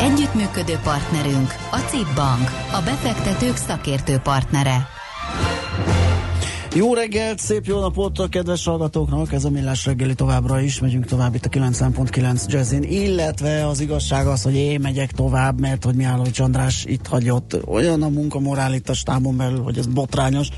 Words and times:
Együttműködő 0.00 0.78
partnerünk 0.82 1.54
a 1.70 1.78
CIP 1.78 2.14
Bank, 2.14 2.50
a 2.72 2.82
befektetők 2.84 3.56
szakértő 3.56 4.16
partnere. 4.18 4.86
Jó 6.74 6.94
reggelt, 6.94 7.38
szép 7.38 7.64
jó 7.64 7.80
napot 7.80 8.18
a 8.18 8.28
kedves 8.28 8.64
hallgatóknak, 8.64 9.32
ez 9.32 9.44
a 9.44 9.50
Millás 9.50 9.84
reggeli 9.84 10.14
továbbra 10.14 10.60
is, 10.60 10.80
megyünk 10.80 11.04
tovább 11.04 11.34
itt 11.34 11.44
a 11.44 11.48
9.9 11.48 12.46
Jazzin, 12.46 12.82
illetve 12.82 13.66
az 13.66 13.80
igazság 13.80 14.26
az, 14.26 14.42
hogy 14.42 14.54
én 14.54 14.80
megyek 14.80 15.10
tovább, 15.10 15.60
mert 15.60 15.84
hogy 15.84 15.94
Mihálovics 15.94 16.40
András 16.40 16.84
itt 16.84 17.06
hagyott 17.06 17.66
olyan 17.66 18.02
a 18.02 18.08
munkamorál 18.08 18.74
itt 18.74 18.88
a 18.88 18.94
stábon 18.94 19.36
belül, 19.36 19.62
hogy 19.62 19.78
ez 19.78 19.86
botrányos, 19.86 20.48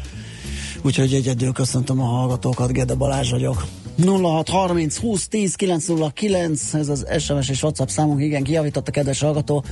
úgyhogy 0.82 1.14
egyedül 1.14 1.52
köszöntöm 1.52 2.00
a 2.00 2.04
hallgatókat, 2.04 2.72
Gede 2.72 2.94
Balázs 2.94 3.30
vagyok. 3.30 3.66
0630 4.04 4.98
20 4.98 5.28
10 5.28 5.54
909, 5.54 6.74
ez 6.74 6.88
az 6.88 7.06
SMS 7.18 7.48
és 7.48 7.62
WhatsApp 7.62 7.88
számunk, 7.88 8.20
igen, 8.20 8.42
kijavított 8.42 8.88
a 8.88 8.90
kedves 8.90 9.20
hallgató. 9.20 9.64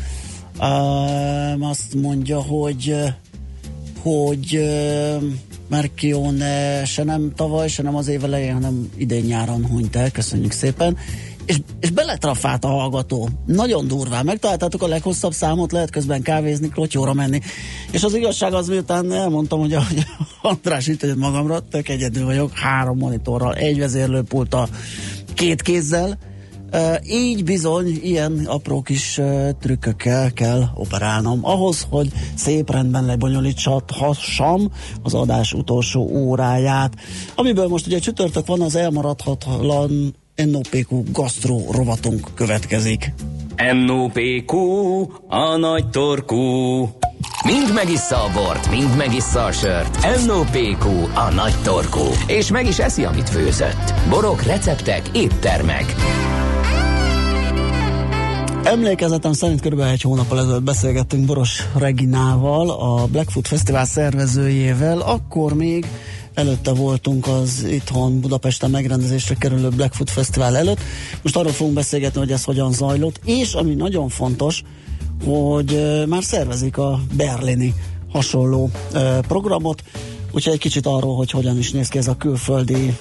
Uh, 0.58 1.68
azt 1.68 1.94
mondja, 1.94 2.42
hogy 2.42 2.94
hogy 4.02 4.56
uh, 4.56 5.22
Merkione 5.68 6.84
se 6.84 7.04
nem 7.04 7.32
tavaly, 7.36 7.68
se 7.68 7.82
nem 7.82 7.96
az 7.96 8.08
év 8.08 8.24
elején, 8.24 8.52
hanem 8.52 8.90
idén 8.96 9.24
nyáron 9.24 9.66
hunyt 9.66 9.96
el, 9.96 10.10
köszönjük 10.10 10.52
szépen. 10.52 10.96
És, 11.46 11.60
és 11.80 11.90
beletrafált 11.90 12.64
a 12.64 12.68
hallgató. 12.68 13.28
Nagyon 13.46 13.86
durván. 13.86 14.24
Megtaláltátok 14.24 14.82
a 14.82 14.86
leghosszabb 14.86 15.32
számot, 15.32 15.72
lehet 15.72 15.90
közben 15.90 16.22
kávézni, 16.22 16.68
klotyóra 16.68 17.12
menni. 17.12 17.40
És 17.90 18.02
az 18.02 18.14
igazság 18.14 18.52
az, 18.52 18.68
miután 18.68 19.12
elmondtam, 19.12 19.60
hogy, 19.60 19.74
hogy 19.74 20.04
András 20.42 20.86
itt 20.86 21.02
egy 21.02 21.16
magamra, 21.16 21.60
tök 21.60 21.88
egyedül 21.88 22.24
vagyok, 22.24 22.52
három 22.52 22.98
monitorral, 22.98 23.54
egy 23.54 23.78
vezérlőpulttal, 23.78 24.68
két 25.34 25.62
kézzel, 25.62 26.18
Uh, 26.72 26.94
így 27.06 27.44
bizony 27.44 27.98
ilyen 28.02 28.44
apró 28.46 28.82
kis 28.82 29.18
uh, 29.18 29.48
trükkökkel 29.60 30.32
kell 30.32 30.64
operálnom. 30.74 31.38
Ahhoz, 31.42 31.86
hogy 31.90 32.12
szép 32.34 32.70
rendben 32.70 33.04
lebonyolíthassam 33.04 34.70
az 35.02 35.14
adás 35.14 35.52
utolsó 35.52 36.00
óráját, 36.00 36.94
amiből 37.34 37.68
most 37.68 37.86
ugye 37.86 37.98
csütörtök 37.98 38.46
van, 38.46 38.60
az 38.60 38.74
elmaradhatatlan 38.74 40.14
NOPQ 40.34 41.02
gasztró 41.12 41.70
rovatunk 41.70 42.28
következik. 42.34 43.12
NOPQ, 43.86 44.56
a 45.28 45.56
nagy 45.56 45.90
torkú. 45.90 46.36
Mind 47.44 47.74
megissza 47.74 48.16
a 48.16 48.30
bort, 48.32 48.70
mind 48.70 48.96
megissza 48.96 49.44
a 49.44 49.52
sört. 49.52 49.98
NOPQ, 50.26 50.88
a 51.14 51.32
nagy 51.34 51.54
torkú. 51.62 52.04
És 52.26 52.50
meg 52.50 52.66
is 52.66 52.78
eszi, 52.78 53.04
amit 53.04 53.28
főzött. 53.28 53.94
Borok, 54.08 54.42
receptek, 54.42 55.10
éttermek. 55.12 55.94
Emlékezetem 58.64 59.32
szerint 59.32 59.60
kb. 59.60 59.80
egy 59.80 60.02
hónap 60.02 60.32
ezelőtt 60.32 60.62
beszélgettünk 60.62 61.26
Boros 61.26 61.62
Reginával, 61.78 62.70
a 62.70 63.06
Blackfoot 63.06 63.48
Fesztivál 63.48 63.84
szervezőjével, 63.84 65.00
akkor 65.00 65.54
még 65.54 65.86
előtte 66.34 66.72
voltunk 66.72 67.26
az 67.26 67.64
itthon 67.68 68.20
Budapesten 68.20 68.70
megrendezésre 68.70 69.34
kerülő 69.34 69.68
Blackfoot 69.68 70.10
Fesztivál 70.10 70.56
előtt. 70.56 70.80
Most 71.22 71.36
arról 71.36 71.52
fogunk 71.52 71.74
beszélgetni, 71.74 72.18
hogy 72.18 72.32
ez 72.32 72.44
hogyan 72.44 72.72
zajlott, 72.72 73.20
és 73.24 73.52
ami 73.54 73.74
nagyon 73.74 74.08
fontos, 74.08 74.62
hogy 75.24 76.02
már 76.08 76.22
szervezik 76.22 76.78
a 76.78 77.00
berlini 77.16 77.74
hasonló 78.08 78.70
programot, 79.28 79.82
Úgyhogy 80.34 80.52
egy 80.52 80.58
kicsit 80.58 80.86
arról, 80.86 81.16
hogy 81.16 81.30
hogyan 81.30 81.58
is 81.58 81.70
néz 81.70 81.88
ki 81.88 81.98
ez 81.98 82.08
a 82.08 82.16
külföldi 82.16 82.96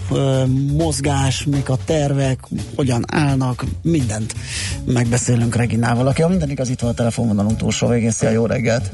mozgás, 0.72 1.44
mik 1.44 1.70
a 1.70 1.78
tervek, 1.86 2.40
hogyan 2.76 3.04
állnak, 3.08 3.66
mindent 3.82 4.36
megbeszélünk 4.86 5.56
Reginával, 5.56 6.08
aki 6.08 6.22
a 6.22 6.28
minden 6.28 6.50
igaz 6.50 6.70
itt 6.70 6.80
van 6.80 6.90
a 6.90 6.94
telefonvonalunk 6.94 7.58
túlsó 7.58 7.88
végén. 7.88 8.12
Szia, 8.12 8.30
jó 8.30 8.46
reggelt! 8.46 8.92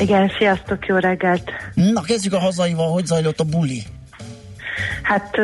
Igen, 0.00 0.32
sziasztok, 0.38 0.86
jó 0.86 0.96
reggelt! 0.96 1.50
Na, 1.74 2.00
kezdjük 2.00 2.32
a 2.32 2.38
hazaival, 2.38 2.92
hogy 2.92 3.06
zajlott 3.06 3.40
a 3.40 3.44
buli? 3.44 3.82
Hát 5.02 5.36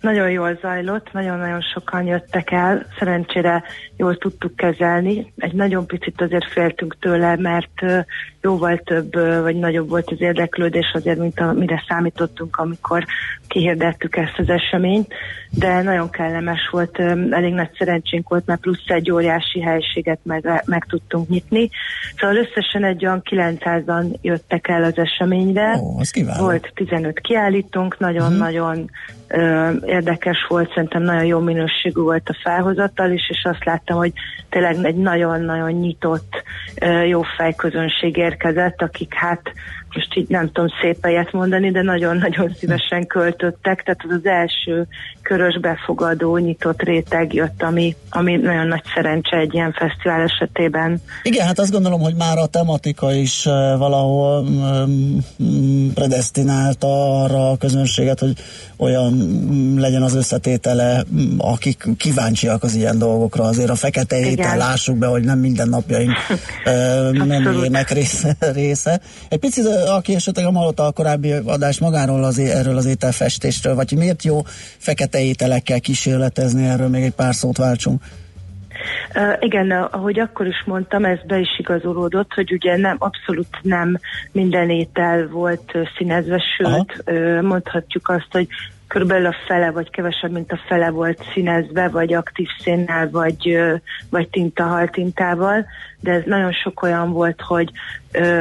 nagyon 0.00 0.30
jól 0.30 0.58
zajlott, 0.60 1.12
nagyon-nagyon 1.12 1.60
sokan 1.60 2.06
jöttek 2.06 2.50
el, 2.50 2.86
szerencsére 2.98 3.62
jól 3.96 4.16
tudtuk 4.16 4.56
kezelni. 4.56 5.32
Egy 5.36 5.52
nagyon 5.52 5.86
picit 5.86 6.20
azért 6.20 6.50
féltünk 6.52 6.96
tőle, 7.00 7.36
mert 7.36 8.06
jóval 8.42 8.76
több 8.84 9.14
vagy 9.42 9.56
nagyobb 9.56 9.88
volt 9.88 10.10
az 10.10 10.20
érdeklődés 10.20 10.90
azért, 10.94 11.18
mint 11.18 11.40
amire 11.40 11.84
számítottunk, 11.88 12.56
amikor 12.56 13.04
kihirdettük 13.48 14.16
ezt 14.16 14.38
az 14.38 14.48
eseményt, 14.48 15.12
de 15.50 15.82
nagyon 15.82 16.10
kellemes 16.10 16.68
volt, 16.70 16.98
elég 17.30 17.52
nagy 17.54 17.70
szerencsénk 17.78 18.28
volt, 18.28 18.46
mert 18.46 18.60
plusz 18.60 18.84
egy 18.86 19.10
óriási 19.10 19.60
helységet 19.60 20.18
meg, 20.22 20.62
meg 20.66 20.84
tudtunk 20.88 21.28
nyitni. 21.28 21.70
Szóval 22.16 22.36
összesen 22.36 22.84
egy 22.84 23.06
olyan 23.06 23.22
900-an 23.30 24.20
jöttek 24.20 24.68
el 24.68 24.84
az 24.84 24.98
eseményre. 24.98 25.76
Ó, 25.80 25.98
az 25.98 26.38
volt 26.38 26.70
15 26.74 27.20
kiállítónk, 27.20 27.98
nagyon-nagyon 27.98 28.90
uh-huh. 29.28 29.82
érdekes 29.86 30.46
volt, 30.48 30.72
szerintem 30.74 31.02
nagyon 31.02 31.24
jó 31.24 31.38
minőségű 31.38 32.00
volt 32.00 32.28
a 32.28 32.38
felhozatal 32.42 33.10
is, 33.10 33.28
és 33.30 33.42
azt 33.44 33.64
láttam, 33.64 33.96
hogy 33.96 34.12
tényleg 34.48 34.76
egy 34.82 34.96
nagyon-nagyon 34.96 35.70
nyitott, 35.70 36.42
jó 37.08 37.22
fejközönség 37.22 38.16
érkezett, 38.30 38.82
akik 38.82 39.14
hát 39.14 39.52
most 39.94 40.16
így 40.16 40.28
nem 40.28 40.46
tudom 40.46 40.68
szép 40.80 40.96
helyet 41.02 41.32
mondani, 41.32 41.70
de 41.70 41.82
nagyon-nagyon 41.82 42.52
szívesen 42.54 43.06
költöttek, 43.06 43.82
tehát 43.82 44.04
az 44.04 44.10
az 44.10 44.26
első 44.26 44.86
körös 45.30 45.58
befogadó, 45.60 46.36
nyitott 46.36 46.82
réteg 46.82 47.34
jött, 47.34 47.62
ami, 47.62 47.96
ami 48.10 48.36
nagyon 48.36 48.66
nagy 48.66 48.82
szerencse 48.94 49.36
egy 49.36 49.54
ilyen 49.54 49.72
fesztivál 49.72 50.20
esetében. 50.20 51.02
Igen, 51.22 51.46
hát 51.46 51.58
azt 51.58 51.70
gondolom, 51.70 52.00
hogy 52.00 52.14
már 52.14 52.38
a 52.38 52.46
tematika 52.46 53.12
is 53.12 53.44
valahol 53.78 54.42
um, 54.42 55.92
predestinálta 55.94 57.22
arra 57.22 57.50
a 57.50 57.56
közönséget, 57.56 58.18
hogy 58.18 58.32
olyan 58.76 59.14
legyen 59.78 60.02
az 60.02 60.14
összetétele, 60.14 61.04
akik 61.38 61.84
kíváncsiak 61.96 62.62
az 62.62 62.74
ilyen 62.74 62.98
dolgokra. 62.98 63.44
Azért 63.44 63.70
a 63.70 63.74
fekete 63.74 64.18
étel, 64.20 64.56
lássuk 64.56 64.96
be, 64.96 65.06
hogy 65.06 65.22
nem 65.22 65.38
minden 65.38 65.68
napjaink 65.68 66.16
menüjének 67.26 67.90
része, 67.90 68.36
része. 68.38 69.00
Egy 69.28 69.38
picit, 69.38 69.66
aki 69.66 70.14
esetleg 70.14 70.46
a 70.46 70.52
hallotta 70.52 70.86
a 70.86 70.90
korábbi 70.90 71.32
adás 71.32 71.78
magáról 71.78 72.24
az, 72.24 72.38
erről 72.38 72.76
az 72.76 72.86
ételfestésről, 72.86 73.74
vagy 73.74 73.92
miért 73.92 74.24
jó 74.24 74.42
fekete 74.78 75.19
ételekkel 75.22 75.80
kísérletezni, 75.80 76.66
erről 76.66 76.88
még 76.88 77.02
egy 77.02 77.14
pár 77.14 77.34
szót 77.34 77.56
váltsunk. 77.56 78.02
Uh, 79.14 79.36
igen, 79.40 79.70
ahogy 79.70 80.18
akkor 80.18 80.46
is 80.46 80.62
mondtam, 80.66 81.04
ez 81.04 81.18
be 81.26 81.38
is 81.38 81.58
igazolódott, 81.58 82.32
hogy 82.32 82.52
ugye 82.52 82.76
nem, 82.76 82.96
abszolút 82.98 83.58
nem 83.62 83.98
minden 84.32 84.70
étel 84.70 85.28
volt 85.28 85.72
színezve, 85.96 86.42
sőt, 86.56 87.02
uh, 87.06 87.42
mondhatjuk 87.42 88.08
azt, 88.08 88.28
hogy 88.30 88.48
körülbelül 88.90 89.26
a 89.26 89.34
fele, 89.46 89.70
vagy 89.70 89.90
kevesebb, 89.90 90.30
mint 90.30 90.52
a 90.52 90.60
fele 90.66 90.90
volt 90.90 91.22
színezve, 91.32 91.88
vagy 91.88 92.12
aktív 92.12 92.46
szénnel, 92.62 93.10
vagy, 93.10 93.58
vagy 94.10 94.28
tintahaltintával, 94.28 95.66
de 96.00 96.12
ez 96.12 96.22
nagyon 96.26 96.52
sok 96.52 96.82
olyan 96.82 97.12
volt, 97.12 97.40
hogy 97.40 97.70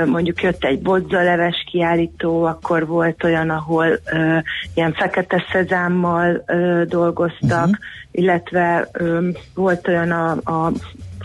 mondjuk 0.06 0.42
jött 0.42 0.64
egy 0.64 0.82
bodzaleves 0.82 1.64
kiállító, 1.72 2.44
akkor 2.44 2.88
volt 2.88 3.24
olyan, 3.24 3.50
ahol 3.50 4.00
ilyen 4.74 4.94
fekete 4.94 5.46
szezámmal 5.52 6.44
dolgoztak, 6.86 7.68
uh-huh. 7.68 7.76
illetve 8.12 8.88
volt 9.54 9.88
olyan 9.88 10.12
a, 10.12 10.32
a 10.32 10.72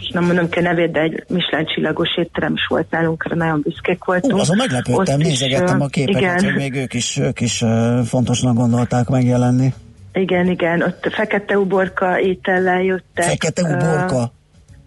nem 0.08 0.24
mondom 0.24 0.48
ki 0.48 0.58
a 0.58 0.62
nevét, 0.62 0.90
de 0.90 1.00
egy 1.00 1.24
Michelin 1.28 1.66
csillagos 1.66 2.16
étterem 2.16 2.52
is 2.52 2.66
volt 2.68 2.90
nálunk, 2.90 3.34
nagyon 3.34 3.60
büszkék 3.60 4.04
voltunk. 4.04 4.34
Ú, 4.34 4.38
azon 4.38 4.56
meglepődtem, 4.56 5.14
Ott 5.18 5.24
nézegettem 5.26 5.76
is, 5.76 5.84
a 5.84 5.86
képeket, 5.86 6.20
igen. 6.20 6.44
hogy 6.44 6.54
még 6.54 6.74
ők 6.74 6.94
is, 6.94 7.18
ők 7.18 7.40
is 7.40 7.64
fontosnak 8.04 8.54
gondolták 8.54 9.08
megjelenni. 9.08 9.74
Igen, 10.12 10.46
igen, 10.46 10.82
ott 10.82 11.08
fekete 11.10 11.58
uborka 11.58 12.20
étellel 12.20 12.82
jöttek. 12.82 13.24
Fekete 13.24 13.62
uborka? 13.62 14.16
Uh, 14.16 14.22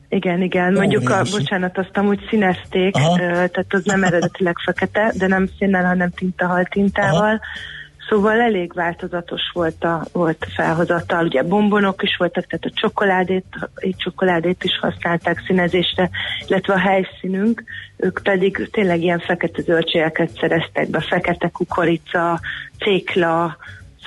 igen, 0.10 0.42
igen. 0.42 0.74
Mondjuk, 0.74 1.10
a, 1.10 1.22
bocsánat, 1.32 1.78
azt 1.78 1.98
amúgy 1.98 2.20
színezték, 2.30 2.96
uh, 2.96 3.18
tehát 3.18 3.66
az 3.70 3.82
nem 3.84 4.04
eredetileg 4.04 4.56
fekete, 4.66 5.14
de 5.18 5.28
nem 5.28 5.50
színnel, 5.58 5.86
hanem 5.86 6.10
tintahal 6.10 6.64
tintával. 6.64 7.30
Aha 7.30 7.40
Szóval 8.10 8.42
elég 8.42 8.74
változatos 8.74 9.42
volt 9.54 9.84
a, 9.84 10.06
volt 10.12 10.44
a 10.44 10.52
felhozatal, 10.56 11.26
ugye 11.26 11.44
bombonok 11.44 12.04
is 12.04 12.16
voltak, 12.18 12.46
tehát 12.46 12.66
a 12.66 12.80
csokoládét, 12.80 13.46
egy 13.76 13.96
csokoládét 13.98 14.64
is 14.64 14.80
használták 14.80 15.44
színezésre, 15.48 16.10
illetve 16.48 16.74
a 16.74 16.80
helyszínünk, 16.80 17.64
ők 17.98 18.20
pedig 18.24 18.70
tényleg 18.72 19.02
ilyen 19.02 19.20
fekete 19.20 19.62
zöldségeket 19.62 20.30
szereztek 20.40 20.90
be, 20.90 21.02
fekete 21.02 21.50
kukorica, 21.50 22.40
cékla, 22.80 23.58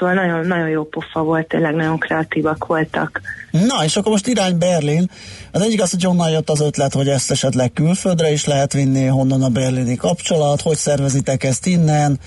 Szóval 0.00 0.14
nagyon, 0.14 0.46
nagyon 0.46 0.68
jó 0.68 0.84
pofa 0.84 1.22
volt, 1.22 1.48
tényleg 1.48 1.74
nagyon 1.74 1.98
kreatívak 1.98 2.66
voltak. 2.66 3.20
Na, 3.50 3.84
és 3.84 3.96
akkor 3.96 4.12
most 4.12 4.26
irány 4.26 4.58
Berlin. 4.58 5.10
Az 5.52 5.60
egyik 5.60 5.82
az, 5.82 5.90
hogy 5.90 6.04
honnan 6.04 6.30
jött 6.30 6.50
az 6.50 6.60
ötlet, 6.60 6.92
hogy 6.92 7.08
ezt 7.08 7.30
esetleg 7.30 7.72
külföldre 7.72 8.30
is 8.30 8.44
lehet 8.46 8.72
vinni, 8.72 9.06
honnan 9.06 9.42
a 9.42 9.48
berlini 9.48 9.96
kapcsolat, 9.96 10.60
hogy 10.60 10.76
szervezitek 10.76 11.44
ezt 11.44 11.66
innen, 11.66 12.18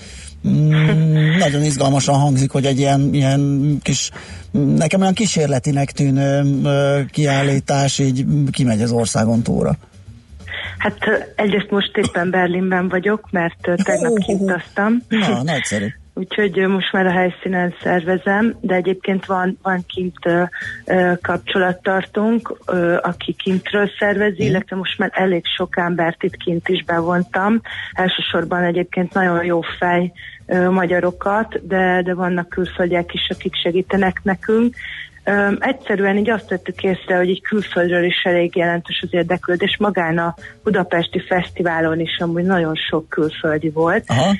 Mm, 0.48 1.36
nagyon 1.44 1.62
izgalmasan 1.62 2.14
hangzik, 2.14 2.50
hogy 2.50 2.66
egy 2.66 2.78
ilyen, 2.78 3.14
ilyen 3.14 3.72
kis, 3.82 4.10
nekem 4.50 5.00
olyan 5.00 5.12
kísérletinek 5.12 5.90
tűnő 5.90 6.42
kiállítás 7.10 7.98
így 7.98 8.24
kimegy 8.50 8.82
az 8.82 8.92
országon 8.92 9.42
túra. 9.42 9.76
Hát 10.78 10.98
egyrészt 11.36 11.70
most 11.70 11.96
éppen 11.96 12.30
Berlinben 12.30 12.88
vagyok, 12.88 13.28
mert 13.30 13.56
tegnap 13.60 14.18
kintaztam. 14.18 15.02
Na, 15.08 15.42
nagyszerű. 15.42 15.86
Úgyhogy 16.16 16.56
most 16.56 16.92
már 16.92 17.06
a 17.06 17.10
helyszínen 17.10 17.74
szervezem, 17.82 18.56
de 18.60 18.74
egyébként 18.74 19.26
van, 19.26 19.58
van 19.62 19.84
kint 19.86 20.26
ö, 20.84 21.12
kapcsolattartunk, 21.22 22.58
ö, 22.66 22.96
aki 23.02 23.32
kintről 23.32 23.90
szervezi, 23.98 24.44
mm. 24.44 24.46
illetve 24.46 24.76
most 24.76 24.98
már 24.98 25.10
elég 25.12 25.44
sok 25.56 25.76
embert 25.76 26.22
itt 26.22 26.36
kint 26.36 26.68
is 26.68 26.84
bevontam. 26.84 27.60
Elsősorban 27.92 28.62
egyébként 28.62 29.12
nagyon 29.12 29.44
jó 29.44 29.60
fej 29.78 30.12
ö, 30.46 30.70
magyarokat, 30.70 31.66
de, 31.66 32.02
de 32.02 32.14
vannak 32.14 32.48
külföldiek 32.48 33.14
is, 33.14 33.28
akik 33.30 33.54
segítenek 33.54 34.20
nekünk. 34.22 34.74
Um, 35.26 35.56
egyszerűen 35.60 36.16
így 36.16 36.30
azt 36.30 36.48
vettük 36.48 36.82
észre, 36.82 37.16
hogy 37.16 37.28
egy 37.28 37.42
külföldről 37.42 38.04
is 38.04 38.22
elég 38.22 38.56
jelentős 38.56 39.00
az 39.02 39.08
érdeklődés. 39.10 39.76
Magán 39.78 40.18
a 40.18 40.34
Budapesti 40.62 41.20
Fesztiválon 41.20 42.00
is 42.00 42.18
amúgy 42.18 42.44
nagyon 42.44 42.74
sok 42.74 43.08
külföldi 43.08 43.70
volt. 43.70 44.04
Aha. 44.06 44.34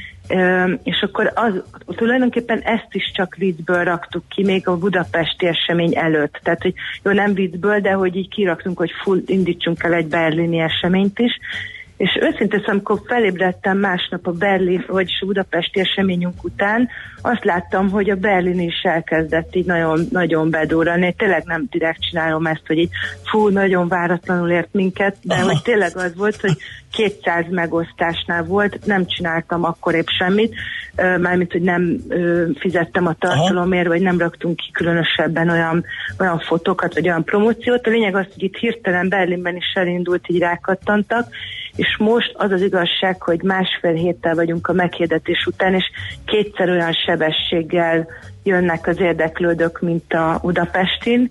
És 0.83 1.03
akkor 1.03 1.33
az, 1.35 1.63
tulajdonképpen 1.87 2.59
ezt 2.59 2.89
is 2.91 3.13
csak 3.15 3.35
viccből 3.35 3.85
raktuk 3.85 4.25
ki, 4.29 4.45
még 4.45 4.69
a 4.69 4.79
budapesti 4.79 5.47
esemény 5.47 5.97
előtt. 5.97 6.41
Tehát, 6.43 6.63
hogy 6.63 6.75
jó, 7.03 7.13
nem 7.13 7.35
viccből, 7.35 7.81
de 7.81 7.93
hogy 7.93 8.17
így 8.17 8.29
kiraktunk, 8.29 8.79
hogy 8.79 8.91
full, 9.03 9.23
indítsunk 9.27 9.83
el 9.83 9.95
egy 9.95 10.07
berlini 10.07 10.59
eseményt 10.59 11.19
is, 11.19 11.39
és 11.97 12.19
őszintén 12.21 12.59
szóval, 12.59 12.75
amikor 12.75 13.01
felébredtem 13.07 13.79
másnap 13.79 14.27
a 14.27 14.33
Berlin, 14.33 14.85
vagyis 14.89 15.21
a 15.21 15.27
budapesti 15.27 15.81
eseményünk 15.81 16.45
után, 16.45 16.89
azt 17.23 17.45
láttam, 17.45 17.91
hogy 17.91 18.11
a 18.11 18.17
Berlin 18.17 18.61
is 18.61 18.83
elkezdett 18.83 19.55
így 19.55 19.67
nagyon, 19.67 20.01
nagyon 20.11 20.51
bedúrani. 20.51 21.15
Tényleg 21.19 21.43
nem 21.45 21.67
direkt 21.71 22.01
csinálom 22.01 22.47
ezt, 22.47 22.67
hogy 22.67 22.79
így 22.79 22.91
fú, 23.25 23.49
nagyon 23.49 23.89
váratlanul 23.89 24.51
ért 24.51 24.73
minket, 24.73 25.17
de 25.23 25.35
Aha. 25.35 25.45
hogy 25.45 25.63
tényleg 25.63 25.97
az 25.97 26.17
volt, 26.17 26.41
hogy 26.41 26.57
200 26.93 27.45
megosztásnál 27.51 28.45
volt, 28.45 28.87
nem 28.87 29.07
csináltam 29.07 29.65
akkor 29.65 29.95
épp 29.95 30.07
semmit, 30.19 30.55
mármint, 30.97 31.53
hogy 31.53 31.63
nem 31.63 31.97
fizettem 32.59 33.07
a 33.07 33.15
tartalomért, 33.19 33.87
vagy 33.87 34.03
nem 34.03 34.19
raktunk 34.19 34.57
ki 34.57 34.71
különösebben 34.73 35.49
olyan, 35.49 35.85
olyan 36.19 36.39
fotókat, 36.39 36.95
vagy 36.95 37.09
olyan 37.09 37.25
promóciót. 37.25 37.87
A 37.87 37.91
lényeg 37.91 38.15
az, 38.15 38.27
hogy 38.33 38.43
itt 38.43 38.57
hirtelen 38.57 39.09
Berlinben 39.09 39.57
is 39.57 39.73
elindult, 39.75 40.29
így 40.29 40.39
rákattantak, 40.39 41.27
és 41.77 41.97
most 41.99 42.33
az 42.35 42.51
az 42.51 42.63
igazság, 42.63 43.23
hogy 43.23 43.43
másfél 43.43 43.93
héttel 43.93 44.35
vagyunk 44.35 44.69
a 44.69 44.73
meghirdetés 44.73 45.47
után, 45.47 45.75
és 45.75 45.85
kétszer 46.25 46.71
olyan 46.71 46.93
sebességgel 46.93 48.07
jönnek 48.43 48.87
az 48.87 49.01
érdeklődők, 49.01 49.81
mint 49.81 50.13
a 50.13 50.39
Budapestin. 50.43 51.31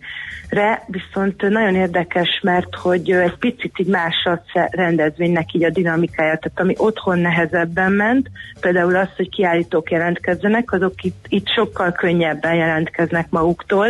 Re, 0.49 0.83
viszont 0.87 1.41
nagyon 1.41 1.75
érdekes, 1.75 2.39
mert 2.41 2.75
hogy 2.75 3.11
egy 3.11 3.37
picit 3.37 3.79
így 3.79 3.87
más 3.87 4.15
a 4.25 4.69
rendezvénynek 4.71 5.53
így 5.53 5.63
a 5.63 5.69
dinamikája, 5.69 6.37
tehát 6.37 6.59
ami 6.59 6.73
otthon 6.77 7.19
nehezebben 7.19 7.91
ment, 7.91 8.29
például 8.59 8.95
az, 8.95 9.09
hogy 9.15 9.29
kiállítók 9.29 9.91
jelentkezzenek, 9.91 10.71
azok 10.71 11.03
itt, 11.03 11.25
itt 11.27 11.47
sokkal 11.47 11.91
könnyebben 11.91 12.55
jelentkeznek 12.55 13.29
maguktól, 13.29 13.87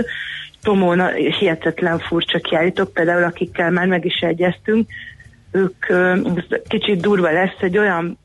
Tomó 0.63 0.91
hihetetlen 1.39 1.99
furcsa 1.99 2.39
kiállítók, 2.39 2.93
például 2.93 3.23
akikkel 3.23 3.71
már 3.71 3.87
meg 3.87 4.05
is 4.05 4.19
egyeztünk, 4.19 4.89
ők 5.53 5.85
kicsit 6.67 7.01
durva 7.01 7.31
lesz, 7.31 7.57
egy 7.59 7.77
olyan 7.77 8.17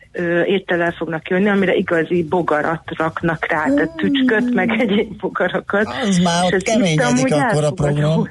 étellel 0.44 0.94
fognak 0.98 1.28
jönni, 1.28 1.48
amire 1.48 1.74
igazi 1.74 2.24
bogarat 2.24 2.82
raknak 2.96 3.46
rá, 3.46 3.64
tehát 3.64 3.96
tücsköt, 3.96 4.54
meg 4.54 4.70
egyéb 4.70 5.16
bogarakat. 5.20 5.86
Az 6.02 6.18
már 6.18 6.54
ott 6.54 6.62
keményedik 6.62 7.34
akkor 7.34 7.64
a 7.64 7.70
program. 7.70 8.28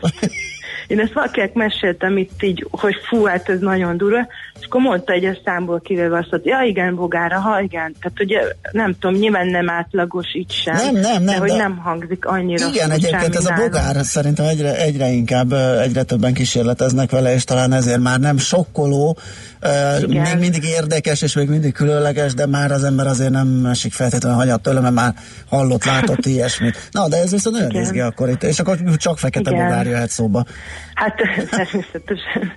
Én 0.88 1.00
ezt 1.00 1.14
valakinek 1.14 1.54
meséltem 1.54 2.18
itt 2.18 2.44
így, 2.44 2.66
hogy 2.72 2.96
fú, 3.08 3.24
hát 3.24 3.50
ez 3.50 3.60
nagyon 3.60 3.98
durva, 3.98 4.28
és 4.60 4.66
akkor 4.66 4.82
mondta 4.82 5.14
egy 5.14 5.26
a 5.26 5.38
számból 5.46 5.80
kivéve 5.80 6.18
azt, 6.18 6.30
hogy 6.30 6.46
ja 6.46 6.62
igen, 6.62 6.96
bogára, 6.96 7.40
ha 7.40 7.62
igen. 7.62 7.96
Tehát 8.02 8.20
ugye 8.20 8.40
nem 8.72 8.96
tudom, 9.00 9.16
nyilván 9.16 9.48
nem 9.48 9.70
átlagos 9.70 10.28
itt 10.32 10.52
sem. 10.52 10.76
Nem, 10.76 10.94
nem, 10.94 11.24
nem. 11.24 11.26
De 11.26 11.38
hogy 11.38 11.50
de 11.50 11.56
nem 11.56 11.78
hangzik 11.78 12.26
annyira. 12.26 12.68
Igen, 12.68 12.92
egyébként 12.92 13.36
ez 13.36 13.46
a 13.46 13.54
bogár 13.54 13.96
szerintem 14.06 14.46
egyre, 14.46 14.76
egyre 14.76 15.08
inkább, 15.08 15.54
egyre 15.82 16.04
többen 16.04 16.34
kísérleteznek 16.34 17.12
vele, 17.12 17.34
és 17.34 17.44
talán 17.44 17.74
ezért 17.74 18.00
már 18.00 18.20
nem 18.20 18.38
sokkoló, 18.38 19.18
igen. 19.62 20.22
még 20.22 20.40
mindig 20.40 20.64
érdekes, 20.64 21.22
és 21.22 21.36
még 21.36 21.50
mindig 21.50 21.74
különleges, 21.74 22.34
de 22.34 22.46
már 22.46 22.72
az 22.72 22.84
ember 22.84 23.08
azért 23.08 23.32
nem 23.32 23.66
esik 23.66 23.94
feltétlenül 23.94 24.38
hanyat 24.38 24.62
tőle, 24.62 24.80
mert 24.80 24.94
már 24.94 25.14
hallott, 25.50 25.86
látott 25.86 26.26
ilyesmit. 26.36 26.90
Na, 26.92 27.08
de 27.08 27.18
ez 27.18 27.32
viszont 27.32 27.56
nagyon 27.58 27.82
izgi 27.82 28.00
akkor 28.00 28.30
itt, 28.30 28.44
és 28.44 28.60
akkor 28.60 28.78
csak 28.96 29.18
fekete 29.18 29.52
Igen. 29.52 29.66
bogár 29.66 29.86
jöhet 29.86 30.10
szóba. 30.10 30.46
Hát 30.94 31.16
természetesen. 31.50 32.52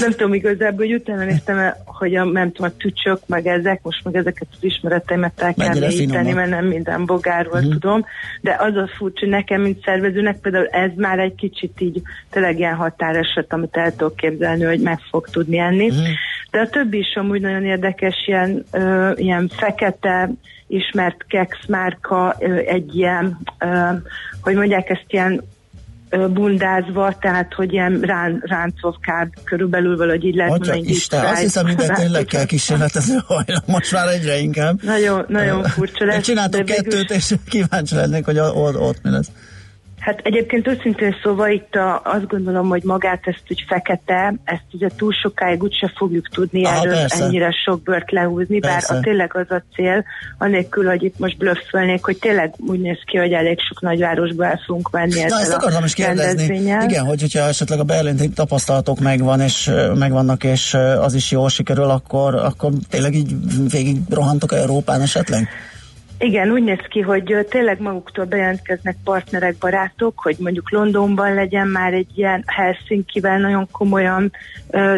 Nem 0.00 0.10
tudom 0.10 0.34
igazából, 0.34 0.86
hogy 0.86 0.94
utána 0.94 1.24
néztem, 1.24 1.45
hogy 1.84 2.14
a, 2.14 2.24
nem 2.24 2.52
tudom, 2.52 2.70
a 2.74 2.76
tücsök, 2.78 3.18
meg 3.26 3.46
ezek, 3.46 3.82
most 3.82 4.04
meg 4.04 4.16
ezeket 4.16 4.48
az 4.50 4.64
ismereteimet 4.64 5.40
el 5.40 5.54
kell 5.54 5.78
mélyíteni, 5.78 6.32
mert 6.32 6.50
nem 6.50 6.64
minden 6.64 7.04
bogárról 7.04 7.58
uh-huh. 7.58 7.72
tudom, 7.72 8.04
de 8.40 8.56
az 8.58 8.76
a 8.76 8.88
furcsa, 8.96 9.20
hogy 9.20 9.28
nekem, 9.28 9.60
mint 9.60 9.84
szervezőnek 9.84 10.40
például 10.40 10.66
ez 10.66 10.90
már 10.96 11.18
egy 11.18 11.34
kicsit 11.34 11.80
így 11.80 12.02
tényleg 12.30 12.58
ilyen 12.58 12.74
határeset, 12.74 13.52
amit 13.52 13.76
el 13.76 13.90
tudok 13.90 14.16
képzelni, 14.16 14.64
hogy 14.64 14.80
meg 14.80 14.98
fog 15.10 15.28
tudni 15.28 15.58
enni. 15.58 15.88
Uh-huh. 15.88 16.06
De 16.50 16.60
a 16.60 16.68
többi 16.68 16.98
is 16.98 17.14
amúgy 17.14 17.40
nagyon 17.40 17.64
érdekes, 17.64 18.14
ilyen, 18.26 18.64
ö, 18.70 19.12
ilyen 19.14 19.48
fekete, 19.56 20.30
ismert 20.66 21.24
keks 21.28 21.66
márka, 21.66 22.36
ö, 22.38 22.56
egy 22.56 22.96
ilyen, 22.96 23.38
ö, 23.58 23.90
hogy 24.42 24.54
mondják 24.54 24.90
ezt 24.90 25.06
ilyen 25.06 25.42
bundázva, 26.10 27.16
tehát 27.20 27.54
hogy 27.54 27.72
ilyen 27.72 28.00
rán, 28.00 28.42
ráncovkád 28.44 29.28
körülbelül 29.44 29.96
valahogy 29.96 30.24
így 30.24 30.34
lehet 30.34 30.52
Atya, 30.52 30.72
mondani. 30.72 30.92
Isten, 30.92 31.24
azt 31.24 31.40
hiszem 31.40 31.66
minden 31.66 31.94
tényleg 31.94 32.24
kell 32.24 32.44
kísérletező 32.44 33.16
hajlam, 33.26 33.62
most 33.66 33.92
már 33.92 34.08
egyre 34.08 34.38
inkább. 34.38 34.82
Nagyon, 34.82 35.24
nagyon 35.28 35.62
furcsa 35.64 36.04
lesz. 36.04 36.24
Csináltok 36.24 36.64
kettőt, 36.64 36.92
végül... 36.92 37.16
és 37.16 37.34
kíváncsi 37.48 37.94
lennék, 37.94 38.24
hogy 38.24 38.38
ott, 38.38 38.76
ott 38.76 39.02
mi 39.02 39.10
lesz. 39.10 39.30
Hát 40.06 40.20
egyébként 40.22 40.68
őszintén 40.68 41.16
szóval 41.22 41.50
itt 41.50 41.74
a, 41.74 42.00
azt 42.04 42.26
gondolom, 42.26 42.68
hogy 42.68 42.82
magát 42.84 43.20
ezt 43.24 43.42
úgy 43.48 43.64
fekete, 43.68 44.34
ezt 44.44 44.64
ugye 44.72 44.88
túl 44.96 45.12
sokáig 45.12 45.62
úgyse 45.62 45.92
fogjuk 45.96 46.28
tudni 46.28 46.64
Aha, 46.64 46.80
erről 46.80 46.92
persze. 46.92 47.24
ennyire 47.24 47.50
sok 47.64 47.82
bört 47.82 48.10
lehúzni, 48.10 48.58
persze. 48.58 48.92
bár 48.92 48.98
a 48.98 49.02
tényleg 49.02 49.36
az 49.36 49.50
a 49.50 49.62
cél, 49.74 50.04
anélkül, 50.38 50.86
hogy 50.88 51.02
itt 51.02 51.18
most 51.18 51.36
blöffölnék, 51.36 52.04
hogy 52.04 52.18
tényleg 52.18 52.54
úgy 52.58 52.80
néz 52.80 52.98
ki, 53.04 53.16
hogy 53.16 53.32
elég 53.32 53.58
sok 53.60 53.80
nagyvárosba 53.80 54.44
el 54.44 54.60
fogunk 54.66 54.90
menni 54.90 55.20
Na, 55.20 55.40
ezt 55.40 55.52
akartam 55.52 55.84
is 55.84 55.94
kérdezni. 55.94 56.54
Igen, 56.56 57.04
hogy, 57.04 57.20
hogyha 57.20 57.40
esetleg 57.40 57.78
a 57.78 57.84
berlin 57.84 58.34
tapasztalatok 58.34 59.00
megvan, 59.00 59.40
és 59.40 59.70
megvannak, 59.94 60.44
és 60.44 60.74
az 61.00 61.14
is 61.14 61.30
jól 61.30 61.48
sikerül, 61.48 61.90
akkor, 61.90 62.34
akkor 62.34 62.70
tényleg 62.90 63.14
így 63.14 63.34
végig 63.70 63.96
rohantok 64.10 64.52
Európán 64.52 65.00
esetleg? 65.00 65.48
Igen, 66.18 66.50
úgy 66.50 66.62
néz 66.62 66.84
ki, 66.88 67.00
hogy 67.00 67.46
tényleg 67.50 67.80
maguktól 67.80 68.24
bejelentkeznek 68.24 68.96
partnerek, 69.04 69.56
barátok, 69.60 70.20
hogy 70.20 70.36
mondjuk 70.38 70.70
Londonban 70.70 71.34
legyen 71.34 71.68
már 71.68 71.92
egy 71.92 72.10
ilyen 72.14 72.42
Helsinki-vel 72.46 73.38
nagyon 73.38 73.68
komolyan 73.70 74.32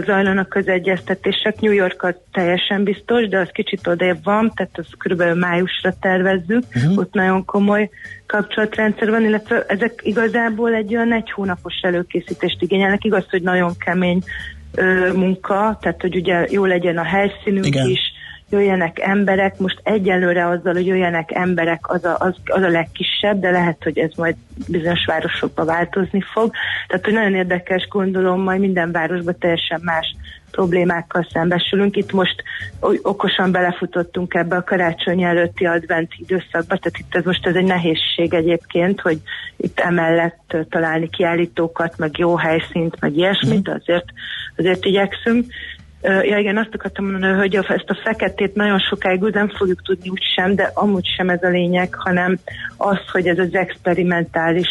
zajlanak 0.05 0.55
az 0.55 0.69
egyeztetések. 0.69 1.61
New 1.61 1.73
York 1.73 2.03
az 2.03 2.15
teljesen 2.33 2.85
biztos, 2.85 3.29
de 3.29 3.39
az 3.39 3.49
kicsit 3.53 3.87
odébb 3.87 4.25
van, 4.25 4.53
tehát 4.55 4.79
az 4.79 4.87
körülbelül 4.99 5.35
májusra 5.35 5.95
tervezzük, 6.01 6.63
uh-huh. 6.75 6.99
ott 6.99 7.13
nagyon 7.13 7.45
komoly 7.45 7.91
kapcsolatrendszer 8.27 9.11
van, 9.11 9.25
illetve 9.25 9.65
ezek 9.69 10.01
igazából 10.03 10.75
egy 10.75 10.95
olyan 10.95 11.13
egy 11.13 11.31
hónapos 11.31 11.75
előkészítést 11.83 12.63
igényelnek. 12.63 13.05
Igaz, 13.05 13.25
hogy 13.31 13.43
nagyon 13.43 13.77
kemény 13.79 14.23
uh, 14.77 15.13
munka, 15.13 15.79
tehát 15.81 16.01
hogy 16.01 16.17
ugye 16.17 16.47
jó 16.51 16.65
legyen 16.65 16.99
a 16.99 17.05
helyszínünk 17.05 17.67
Igen. 17.67 17.89
is, 17.89 18.01
jöjjenek 18.51 18.99
emberek, 19.01 19.59
most 19.59 19.81
egyelőre 19.83 20.47
azzal, 20.47 20.73
hogy 20.73 20.87
jöjjenek 20.87 21.35
emberek, 21.35 21.91
az 21.91 22.05
a, 22.05 22.17
az, 22.19 22.35
az 22.45 22.63
a 22.63 22.69
legkisebb, 22.69 23.41
de 23.41 23.51
lehet, 23.51 23.83
hogy 23.83 23.99
ez 23.99 24.11
majd 24.17 24.35
bizonyos 24.69 25.05
városokban 25.07 25.67
változni 25.67 26.21
fog. 26.33 26.53
Tehát, 26.87 27.05
hogy 27.05 27.15
nagyon 27.15 27.35
érdekes, 27.35 27.89
gondolom, 27.89 28.43
majd 28.43 28.61
minden 28.61 28.93
városban 28.93 29.37
teljesen 29.39 29.81
más 29.83 30.17
problémákkal 30.51 31.27
szembesülünk. 31.33 31.97
Itt 31.97 32.13
most 32.13 32.43
okosan 33.03 33.53
belefutottunk 33.53 34.35
ebbe 34.35 34.57
a 34.57 34.65
karácsony 34.65 35.23
előtti 35.23 35.67
advent 35.67 36.13
időszakba, 36.17 36.77
tehát 36.77 36.99
itt 36.99 37.15
ez 37.15 37.25
most 37.25 37.47
ez 37.47 37.55
egy 37.55 37.65
nehézség 37.65 38.35
egyébként, 38.35 39.01
hogy 39.01 39.19
itt 39.57 39.81
emellett 39.81 40.57
találni 40.69 41.09
kiállítókat, 41.09 41.99
meg 41.99 42.19
jó 42.19 42.37
helyszínt, 42.37 43.01
meg 43.01 43.17
ilyesmit, 43.17 43.63
de 43.63 43.73
azért, 43.81 44.07
azért 44.57 44.85
igyekszünk. 44.85 45.47
Ja 46.03 46.39
igen, 46.39 46.57
azt 46.57 46.75
akartam 46.75 47.11
mondani, 47.11 47.37
hogy 47.37 47.57
ezt 47.57 47.91
a 47.91 48.01
feketét 48.05 48.55
nagyon 48.55 48.79
sokáig 48.79 49.21
nem 49.21 49.49
fogjuk 49.49 49.83
tudni 49.83 50.09
úgy 50.09 50.23
sem, 50.35 50.55
de 50.55 50.71
amúgy 50.75 51.07
sem 51.17 51.29
ez 51.29 51.43
a 51.43 51.49
lényeg, 51.49 51.95
hanem 51.95 52.39
az, 52.77 52.99
hogy 53.13 53.27
ez 53.27 53.39
az 53.39 53.55
experimentális 53.55 54.69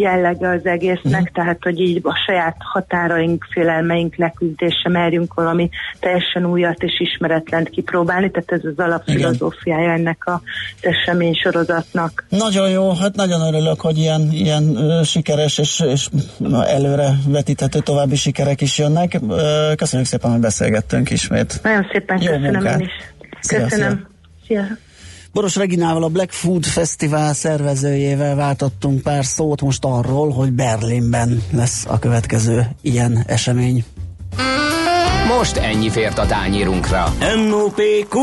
jellege 0.00 0.48
az 0.48 0.66
egésznek, 0.66 1.20
uh-huh. 1.20 1.28
tehát 1.32 1.58
hogy 1.62 1.80
így 1.80 2.00
a 2.02 2.14
saját 2.26 2.56
határaink, 2.58 3.46
félelmeink 3.50 4.16
leküldése 4.16 4.88
merjünk 4.88 5.34
valami 5.34 5.68
teljesen 6.00 6.46
újat 6.46 6.82
és 6.82 7.00
ismeretlent 7.00 7.68
kipróbálni, 7.68 8.30
tehát 8.30 8.52
ez 8.52 8.64
az 8.64 8.84
alapfilozófiája 8.84 9.92
ennek 9.92 10.26
a 10.26 10.40
esemény 10.80 11.34
sorozatnak. 11.34 12.24
Nagyon 12.28 12.70
jó, 12.70 12.92
hát 12.94 13.14
nagyon 13.14 13.40
örülök, 13.40 13.80
hogy 13.80 13.98
ilyen, 13.98 14.28
ilyen 14.32 14.78
sikeres 15.04 15.58
és, 15.58 15.82
és 15.92 16.08
előre 16.66 17.08
vetíthető 17.26 17.78
további 17.78 18.16
sikerek 18.16 18.60
is 18.60 18.78
jönnek. 18.78 19.20
Köszönjük 19.76 20.08
szépen, 20.08 20.30
hogy 20.30 20.40
beszélgettünk 20.40 21.10
ismét. 21.10 21.60
Nagyon 21.62 21.86
szépen 21.92 22.22
jó 22.22 22.32
köszönöm 22.32 22.52
munkát. 22.52 22.80
én 22.80 22.86
is. 22.86 22.92
Köszönöm. 23.48 24.06
Szia. 24.46 24.66
Szia. 24.66 24.89
Boros 25.32 25.56
Reginával, 25.56 26.02
a 26.02 26.08
Black 26.08 26.30
Food 26.30 26.64
Festival 26.64 27.34
szervezőjével 27.34 28.34
váltottunk 28.34 29.02
pár 29.02 29.24
szót 29.24 29.60
most 29.60 29.84
arról, 29.84 30.30
hogy 30.30 30.52
Berlinben 30.52 31.42
lesz 31.52 31.84
a 31.88 31.98
következő 31.98 32.66
ilyen 32.82 33.24
esemény. 33.26 33.84
Most 35.38 35.56
ennyi 35.56 35.90
fért 35.90 36.18
a 36.18 36.26
tányírunkra. 36.26 37.14
M.O.P.Q. 37.46 38.18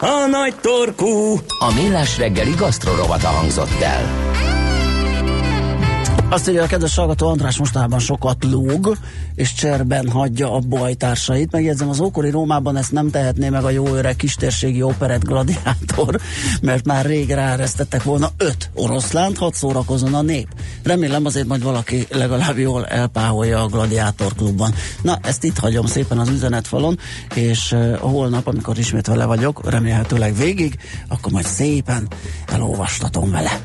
A 0.00 0.26
nagy 0.30 0.54
torkú. 0.60 1.36
A 1.58 1.72
millás 1.74 2.18
reggeli 2.18 2.54
gasztrorovata 2.56 3.28
hangzott 3.28 3.80
el. 3.80 4.63
Azt 6.34 6.48
írja 6.48 6.62
a 6.62 6.66
kedves 6.66 6.94
hallgató 6.94 7.28
András 7.28 7.58
mostában 7.58 7.98
sokat 7.98 8.44
lóg, 8.44 8.96
és 9.34 9.54
cserben 9.54 10.10
hagyja 10.10 10.52
a 10.52 10.58
bajtársait. 10.58 11.52
Megjegyzem, 11.52 11.88
az 11.88 12.00
ókori 12.00 12.30
Rómában 12.30 12.76
ezt 12.76 12.92
nem 12.92 13.10
tehetné 13.10 13.48
meg 13.48 13.64
a 13.64 13.70
jó 13.70 13.86
öreg 13.86 14.16
kistérségi 14.16 14.82
operett 14.82 15.24
gladiátor, 15.24 16.20
mert 16.62 16.84
már 16.84 17.06
rég 17.06 17.30
ráeresztettek 17.30 18.02
volna 18.02 18.30
öt 18.36 18.70
oroszlánt, 18.74 19.38
hadd 19.38 19.52
szórakozon 19.52 20.14
a 20.14 20.22
nép. 20.22 20.48
Remélem 20.82 21.24
azért 21.24 21.46
majd 21.46 21.62
valaki 21.62 22.06
legalább 22.10 22.58
jól 22.58 22.86
elpáholja 22.86 23.62
a 23.62 23.68
gladiátor 23.68 24.32
klubban. 24.36 24.74
Na, 25.02 25.18
ezt 25.22 25.44
itt 25.44 25.58
hagyom 25.58 25.86
szépen 25.86 26.18
az 26.18 26.28
üzenetfalon, 26.28 26.98
és 27.34 27.76
holnap, 27.98 28.46
amikor 28.46 28.78
ismét 28.78 29.06
vele 29.06 29.24
vagyok, 29.24 29.70
remélhetőleg 29.70 30.36
végig, 30.36 30.78
akkor 31.08 31.32
majd 31.32 31.46
szépen 31.46 32.08
elolvastatom 32.46 33.30
vele. 33.30 33.60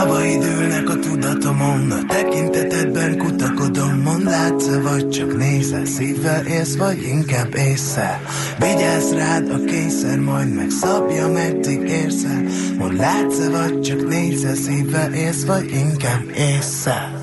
Szavaid 0.00 0.44
ülnek 0.44 0.88
a 0.88 0.98
tudatomon, 0.98 1.90
a 1.90 2.06
tekintetedben 2.08 3.18
kutakodom, 3.18 4.00
mond 4.00 4.24
látsz 4.24 4.66
vagy 4.82 5.08
csak 5.08 5.36
nézel, 5.36 5.84
szívvel 5.84 6.46
élsz, 6.46 6.76
vagy 6.76 7.02
inkább 7.02 7.54
észre. 7.54 8.20
Vigyázz 8.58 9.12
rád 9.12 9.50
a 9.50 9.64
kényszer, 9.64 10.18
majd 10.18 10.54
megszabja, 10.54 11.28
meddig 11.28 11.80
érsz 11.88 12.24
el. 12.24 12.42
Mond 12.78 12.96
látsz 12.96 13.46
vagy 13.50 13.80
csak 13.80 14.08
nézel, 14.08 14.54
szívvel 14.54 15.12
élsz, 15.12 15.44
vagy 15.44 15.70
inkább 15.70 16.24
észre. 16.36 17.19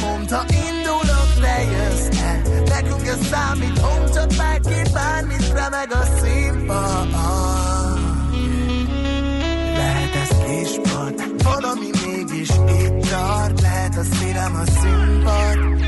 Mondta 0.00 0.36
ha 0.36 0.44
indulok, 0.48 1.30
lejössz 1.40 2.20
el. 2.22 2.42
Nekünk 2.64 3.06
ez 3.06 3.26
számít, 3.30 3.78
home, 3.78 4.10
csak 4.14 4.28
bárki 4.36 4.90
bármit 4.92 5.52
remeg 5.52 5.92
a 5.92 6.04
színpad. 6.20 7.10
Lehet 9.76 10.14
ez 10.14 10.36
kispad, 10.46 11.42
valami 11.42 11.90
mégis 12.04 12.48
itt 12.48 13.08
tart, 13.10 13.60
lehet 13.60 13.96
a 13.96 14.02
szívem 14.02 14.54
a 14.54 14.64
színpad. 14.80 15.84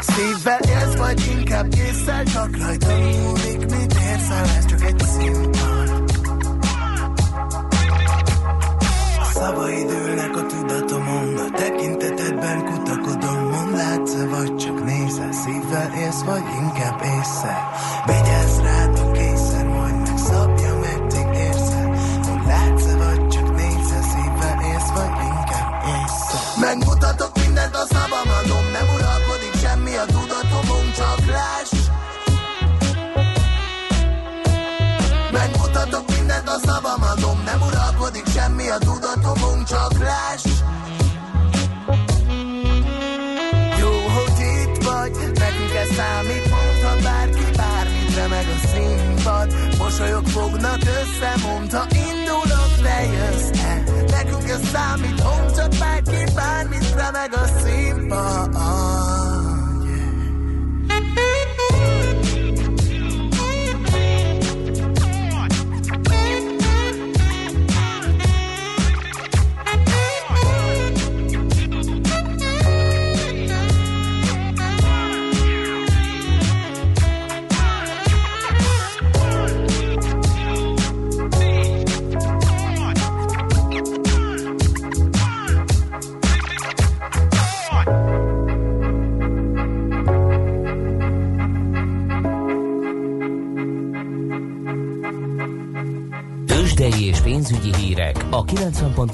Szívvel 0.00 0.60
élsz, 0.60 0.96
vagy 0.96 1.32
inkább 1.38 1.74
észre, 1.74 2.22
csak 2.22 2.56
rajta 2.56 2.96
múlik, 2.96 3.58
mit 3.58 3.94
érsz 3.94 4.30
el, 4.30 4.44
ez 4.58 4.64
csak 4.66 4.84
egy 4.84 5.02
színpad. 5.18 6.04
Szabad 9.32 9.75
vagy 14.36 14.56
csak 14.56 14.84
nézel, 14.84 15.32
szívvel 15.32 15.92
élsz, 15.98 16.22
vagy 16.22 16.44
inkább 16.60 17.00
észre. 17.02 17.56
Vigyázz 18.06 18.58
rád 18.58 18.98
a 18.98 19.10
készen, 19.10 19.66
majd 19.66 19.96
megszabja, 20.06 20.78
meddig 20.78 21.28
érsz 21.34 21.72
Hogy 22.28 22.42
látsz 22.46 22.86
-e, 22.86 22.96
vagy 22.96 23.28
csak 23.28 23.48
nézel, 23.56 24.02
szívvel 24.12 24.58
élsz, 24.70 24.90
vagy 24.94 25.16
inkább 25.32 25.72
észre. 25.96 26.38
Megmutatok 26.60 27.32
mindent, 27.42 27.74
a 27.74 27.84
szabamadom, 27.94 28.64
nem 28.76 28.86
uralkodik 28.94 29.54
semmi 29.62 29.94
a 29.96 30.04
tudatomon, 30.04 30.86
csak 30.96 31.20
láss. 31.36 31.72
Megmutatok 35.32 36.04
mindent, 36.16 36.48
a 36.48 36.58
szabamadom, 36.66 37.42
nem 37.44 37.60
uralkodik 37.68 38.26
semmi 38.34 38.68
a 38.68 38.78
tudatomon, 38.78 39.64
csak 39.64 39.92
láss. 39.98 40.45
mondat 50.66 50.88
összemond, 51.02 51.72
ha 51.72 51.86
indulok, 51.94 52.76
lejössz 52.82 53.50
-e? 53.52 53.84
Nekünk 54.10 54.48
ez 54.48 54.68
számít, 54.72 55.20
home, 55.20 55.50
csak 55.56 55.68
bárki 55.78 56.32
bármit 56.34 56.94
remeg 56.94 57.34
a 57.34 57.46
szív. 57.46 57.85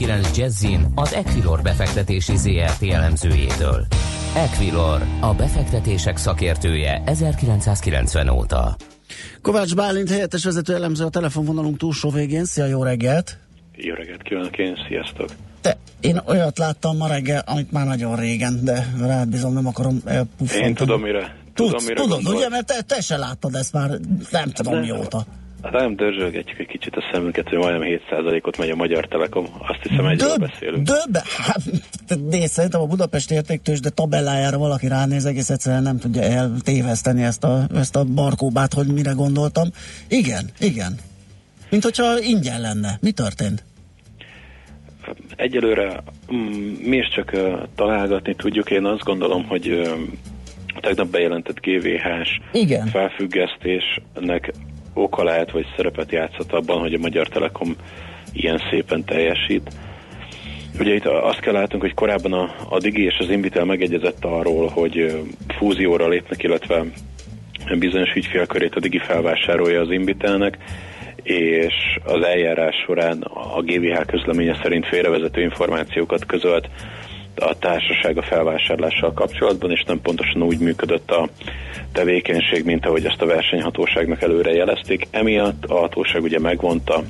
90.9 0.03 0.37
Jazzin 0.37 0.87
az 0.95 1.13
Equilor 1.15 1.63
befektetési 1.63 2.37
ZRT 2.37 2.83
elemzőjétől. 2.83 3.87
Equilor, 4.37 5.03
a 5.21 5.35
befektetések 5.35 6.17
szakértője 6.17 7.03
1990 7.07 8.29
óta. 8.29 8.77
Kovács 9.43 9.75
Bálint 9.75 10.11
helyettes 10.11 10.45
vezető 10.45 10.75
elemző 10.75 11.05
a 11.05 11.09
telefonvonalunk 11.09 11.77
túlsó 11.77 12.11
végén. 12.11 12.45
Szia, 12.45 12.67
jó 12.67 12.83
reggelt! 12.83 13.39
Jó 13.77 13.95
reggelt 13.95 14.23
kívánok 14.23 14.59
én, 14.59 14.77
sziasztok! 14.89 15.29
Te, 15.61 15.77
én 16.01 16.21
olyat 16.27 16.59
láttam 16.59 16.97
ma 16.97 17.07
reggel, 17.07 17.43
amit 17.47 17.73
már 17.73 17.87
nagyon 17.87 18.17
régen, 18.17 18.61
de 18.65 18.93
rád 19.01 19.29
bizony 19.29 19.53
nem 19.53 19.67
akarom 19.67 20.01
elpuffantani. 20.05 20.69
Én 20.69 20.75
tudom, 20.75 21.01
mire 21.01 21.37
Tudsz, 21.55 21.71
tudom, 21.71 21.85
mire 21.85 21.95
tudod, 21.95 22.11
gondolsz. 22.11 22.37
ugye, 22.39 22.49
mert 22.49 22.67
te, 22.67 22.81
te 22.83 23.01
se 23.01 23.17
láttad 23.17 23.55
ezt 23.55 23.73
már 23.73 23.91
nem 24.31 24.51
tudom 24.51 24.73
nem, 24.73 24.83
mióta. 24.83 25.17
Nem 25.27 25.42
dörzsölgetjük 25.97 26.59
egy 26.59 26.67
kicsit 26.67 26.97
a 26.97 27.09
szemünket, 27.13 27.49
hogy 27.49 27.59
majdnem 27.59 28.01
7%-ot 28.11 28.57
megy 28.57 28.71
a 28.71 28.75
Magyar 28.75 29.07
Telekom. 29.07 29.47
Azt 29.59 29.83
hiszem, 29.83 30.07
egyről 30.07 30.29
Döb, 30.29 30.41
beszélünk. 30.41 30.87
Döbbe, 30.87 31.23
hát, 31.39 31.61
nézd, 32.31 32.53
szerintem 32.53 32.81
a 32.81 32.87
Budapest 32.87 33.31
értéktős, 33.31 33.81
de 33.81 33.91
tabellájára 33.91 34.59
valaki 34.59 34.89
ránéz, 34.89 35.25
egész 35.25 35.51
egyszerűen 35.51 35.83
nem 35.83 35.99
tudja 35.99 36.23
eltéveszteni 36.23 37.23
ezt 37.23 37.45
a, 37.45 37.67
ezt 37.75 37.97
a 37.97 38.05
barkóbát, 38.05 38.73
hogy 38.73 38.87
mire 38.87 39.13
gondoltam. 39.13 39.69
Igen, 40.09 40.45
igen. 40.59 40.99
Mint 41.71 41.83
hogyha 41.83 42.19
ingyen 42.21 42.61
lenne. 42.61 42.99
Mi 43.01 43.11
történt? 43.11 43.65
Egyelőre 45.37 46.03
mm, 46.33 46.75
mi 46.85 46.97
is 46.97 47.09
csak 47.09 47.31
uh, 47.35 47.63
találgatni 47.75 48.35
tudjuk. 48.35 48.71
Én 48.71 48.85
azt 48.85 49.03
gondolom, 49.03 49.45
hogy 49.45 49.69
uh, 49.69 49.89
tegnap 50.81 51.07
bejelentett 51.07 51.61
GVH-s 51.61 52.41
Igen. 52.53 52.87
felfüggesztésnek 52.87 54.53
oka 54.95 55.25
lehet, 55.25 55.51
vagy 55.51 55.67
szerepet 55.77 56.13
játszhat 56.13 56.53
abban, 56.53 56.79
hogy 56.79 56.95
a 56.95 56.99
Magyar 56.99 57.29
Telekom 57.29 57.77
ilyen 58.33 58.61
szépen 58.71 59.05
teljesít. 59.05 59.71
Ugye 60.79 60.95
itt 60.95 61.07
azt 61.07 61.41
kell 61.41 61.53
látnunk, 61.53 61.83
hogy 61.83 61.95
korábban 61.95 62.33
a, 62.33 62.55
a 62.69 62.79
Digi 62.79 63.05
és 63.05 63.17
az 63.19 63.31
Invitel 63.31 63.65
megegyezett 63.65 64.25
arról, 64.25 64.69
hogy 64.69 65.23
fúzióra 65.59 66.09
lépnek, 66.09 66.43
illetve 66.43 66.85
bizonyos 67.79 68.15
ügyfélkörét 68.15 68.75
a 68.75 68.81
Digi 68.81 68.99
felvásárolja 68.99 69.81
az 69.81 69.91
Invitelnek, 69.91 70.59
és 71.23 71.75
az 72.05 72.25
eljárás 72.25 72.77
során 72.87 73.23
a 73.23 73.61
GVH 73.63 74.05
közleménye 74.07 74.59
szerint 74.63 74.87
félrevezető 74.87 75.41
információkat 75.41 76.27
közölt 76.27 76.69
a 77.37 77.59
társaság 77.59 78.19
a 78.19 78.23
felvásárlással 78.23 79.13
kapcsolatban, 79.13 79.71
és 79.71 79.83
nem 79.87 80.01
pontosan 80.01 80.43
úgy 80.43 80.59
működött 80.59 81.11
a 81.11 81.29
tevékenység, 81.93 82.65
mint 82.65 82.87
ahogy 82.87 83.05
ezt 83.05 83.23
a 83.23 83.27
versenyhatóságnak 83.27 84.23
előre 84.23 84.53
jelezték. 84.53 85.07
Emiatt 85.11 85.65
a 85.65 85.79
hatóság 85.79 86.23
ugye 86.23 86.39
megvonta 86.39 87.03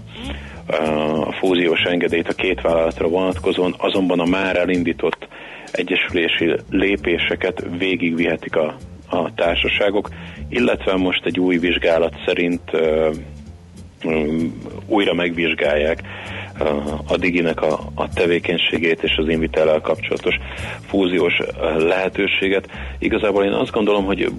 a 1.25 1.33
fúziós 1.33 1.81
engedélyt 1.81 2.29
a 2.29 2.33
két 2.33 2.61
vállalatra 2.61 3.09
vonatkozóan, 3.09 3.75
azonban 3.79 4.21
a 4.21 4.25
már 4.25 4.57
elindított 4.57 5.29
egyesülési 5.73 6.55
lépéseket 6.71 7.65
végigvihetik 7.79 8.57
a, 8.57 8.77
a 9.11 9.35
társaságok, 9.35 10.09
illetve 10.49 10.97
most 10.97 11.25
egy 11.25 11.39
új 11.39 11.59
vizsgálat 11.59 12.15
szerint 12.27 12.71
újra 14.87 15.15
megvizsgálják 15.15 16.03
a 17.07 17.17
Diginek 17.17 17.63
a, 17.63 17.81
a 17.95 18.09
tevékenységét 18.09 19.03
és 19.03 19.17
az 19.17 19.29
Invitellel 19.29 19.81
kapcsolatos 19.81 20.35
fúziós 20.87 21.39
lehetőséget. 21.79 22.69
Igazából 22.99 23.45
én 23.45 23.53
azt 23.53 23.73
gondolom, 23.73 24.05
hogy 24.05 24.33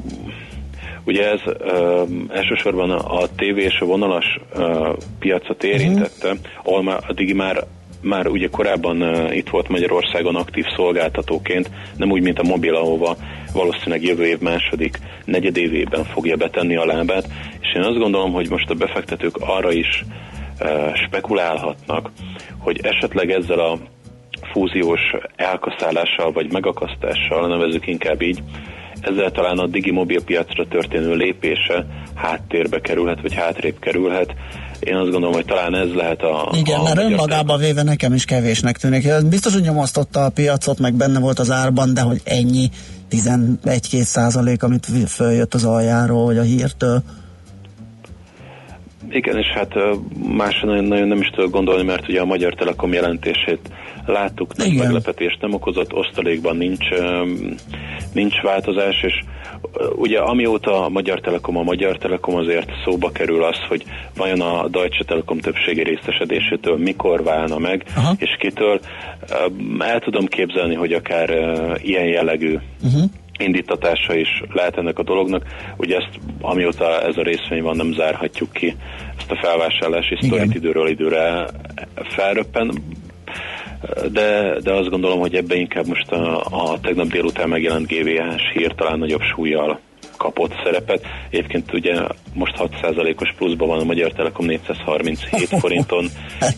Ugye 1.06 1.30
ez 1.32 1.42
uh, 1.46 2.10
elsősorban 2.30 2.92
a, 2.92 3.22
a 3.22 3.28
TV 3.36 3.58
és 3.58 3.80
a 3.80 3.86
vonalas 3.86 4.40
uh, 4.56 4.88
piacot 5.20 5.64
érintette, 5.64 6.28
uh-huh. 6.28 6.42
ahol 6.64 6.84
már 6.84 7.04
a 7.08 7.14
Digi 7.14 7.34
már 7.34 7.64
már 8.02 8.28
ugye 8.28 8.48
korábban 8.48 9.02
uh, 9.02 9.36
itt 9.36 9.50
volt 9.50 9.68
Magyarországon 9.68 10.36
aktív 10.36 10.66
szolgáltatóként, 10.76 11.70
nem 11.98 12.12
úgy, 12.12 12.22
mint 12.22 12.40
a 12.40 12.44
mobil, 12.44 12.76
ahova 12.76 13.16
valószínűleg 13.54 14.04
jövő 14.04 14.26
év 14.26 14.40
második 14.40 15.00
negyedévében 15.26 16.04
fogja 16.04 16.36
betenni 16.36 16.76
a 16.76 16.86
lábát, 16.86 17.28
és 17.62 17.74
én 17.76 17.82
azt 17.84 17.98
gondolom, 17.98 18.32
hogy 18.32 18.50
most 18.50 18.70
a 18.70 18.74
befektetők 18.74 19.38
arra 19.38 19.72
is 19.72 20.04
spekulálhatnak, 21.06 22.12
hogy 22.58 22.80
esetleg 22.84 23.32
ezzel 23.32 23.60
a 23.60 23.80
fúziós 24.52 25.02
elkaszálással 25.36 26.32
vagy 26.32 26.52
megakasztással, 26.52 27.48
nevezük 27.48 27.88
inkább 27.88 28.22
így, 28.22 28.44
ezzel 29.02 29.32
talán 29.32 29.58
a 29.58 29.68
digimobil 29.68 30.24
piacra 30.24 30.68
történő 30.68 31.16
lépése 31.16 31.86
háttérbe 32.16 32.80
kerülhet, 32.80 33.22
vagy 33.22 33.34
hátrébb 33.34 33.80
kerülhet. 33.80 34.34
Én 34.80 34.96
azt 34.96 35.12
gondolom, 35.12 35.34
hogy 35.34 35.46
talán 35.46 35.76
ez 35.76 35.94
lehet 35.94 36.22
a... 36.22 36.52
Igen, 36.56 36.80
a 36.80 36.84
mert 36.84 36.98
önmagában 37.00 37.60
véve 37.60 37.84
nekem 37.84 38.14
is 38.14 38.26
kevésnek 38.26 38.78
tűnik. 38.78 39.08
Biztos, 39.30 39.54
hogy 39.54 39.62
nyomasztotta 39.62 40.26
a 40.26 40.30
piacot, 40.30 40.80
meg 40.80 40.94
benne 40.94 41.20
volt 41.20 41.40
az 41.40 41.52
árban, 41.52 41.94
de 41.94 42.02
hogy 42.02 42.22
ennyi 42.24 42.70
11-2 43.12 44.02
százalék, 44.02 44.64
amit 44.64 44.88
följött 45.08 45.54
az 45.54 45.66
aljáról, 45.66 46.26
vagy 46.26 46.38
a 46.38 46.42
hírtől. 46.42 47.04
Igen, 49.14 49.38
és 49.38 49.48
hát 49.48 49.74
másra 50.36 50.68
nagyon, 50.68 50.84
nagyon 50.84 51.08
nem 51.08 51.22
is 51.22 51.28
tudok 51.28 51.52
gondolni, 51.52 51.84
mert 51.84 52.10
ugye 52.10 52.22
a 52.22 52.26
Magyar 52.26 52.54
Telekom 52.54 52.94
jelentését 52.94 53.60
láttuk, 54.06 54.56
nem 54.56 54.72
meglepetést 54.72 55.42
nem 55.42 55.54
okozott, 55.54 55.94
osztalékban 55.94 56.58
nincs, 56.58 56.86
nincs 58.14 58.42
változás, 58.42 59.04
és 59.04 59.14
ugye 59.96 60.20
amióta 60.20 60.86
a 60.86 60.90
Magyar 60.90 61.20
Telekom 61.20 61.58
a 61.58 61.64
Magyar 61.64 61.98
Telekom 61.98 62.36
azért 62.36 62.72
szóba 62.86 63.12
kerül 63.12 63.44
az, 63.44 63.58
hogy 63.68 63.84
vajon 64.16 64.42
a 64.42 64.68
Deutsche 64.68 65.04
Telekom 65.06 65.38
többségi 65.38 65.84
részesedésétől 65.84 66.78
mikor 66.78 67.24
válna 67.24 67.58
meg, 67.58 67.84
Aha. 67.96 68.14
és 68.18 68.36
kitől, 68.40 68.80
el 69.80 70.00
tudom 70.00 70.26
képzelni, 70.26 70.76
hogy 70.76 70.94
akár 70.94 71.30
ilyen 71.84 72.06
jellegű 72.06 72.58
uh-huh 72.84 73.04
indítatása 73.38 74.16
is 74.16 74.44
lehet 74.54 74.78
ennek 74.78 75.00
a 75.00 75.04
dolognak. 75.04 75.44
Ugye 75.78 75.98
ezt, 75.98 76.20
amióta 76.42 77.02
ez 77.02 77.18
a 77.18 77.24
részvény 77.24 77.62
van, 77.62 77.76
nem 77.76 77.94
zárhatjuk 77.94 78.52
ki 78.52 78.76
ezt 79.18 79.32
a 79.32 79.36
felvásárlási 79.42 80.18
sztorit 80.22 80.56
időről 80.56 80.88
időre 80.88 81.46
felröppen. 81.96 82.74
De, 84.12 84.60
de 84.60 84.74
azt 84.74 84.90
gondolom, 84.90 85.20
hogy 85.20 85.36
ebbe 85.36 85.56
inkább 85.56 85.88
most 85.88 86.12
a, 86.12 86.38
a 86.40 86.80
tegnap 86.80 87.08
délután 87.08 87.50
megjelent 87.50 87.88
GVH-s 87.88 88.52
hír 88.54 88.76
talán 88.76 89.00
nagyobb 89.00 89.22
súlyjal 89.36 89.80
kapott 90.18 90.52
szerepet. 90.64 91.06
Egyébként 91.30 91.74
ugye 91.74 91.94
most 92.34 92.54
6%-os 92.58 93.34
pluszban 93.38 93.68
van 93.68 93.80
a 93.80 93.84
Magyar 93.84 94.12
Telekom 94.12 94.46
437 94.46 95.48
forinton. 95.62 96.10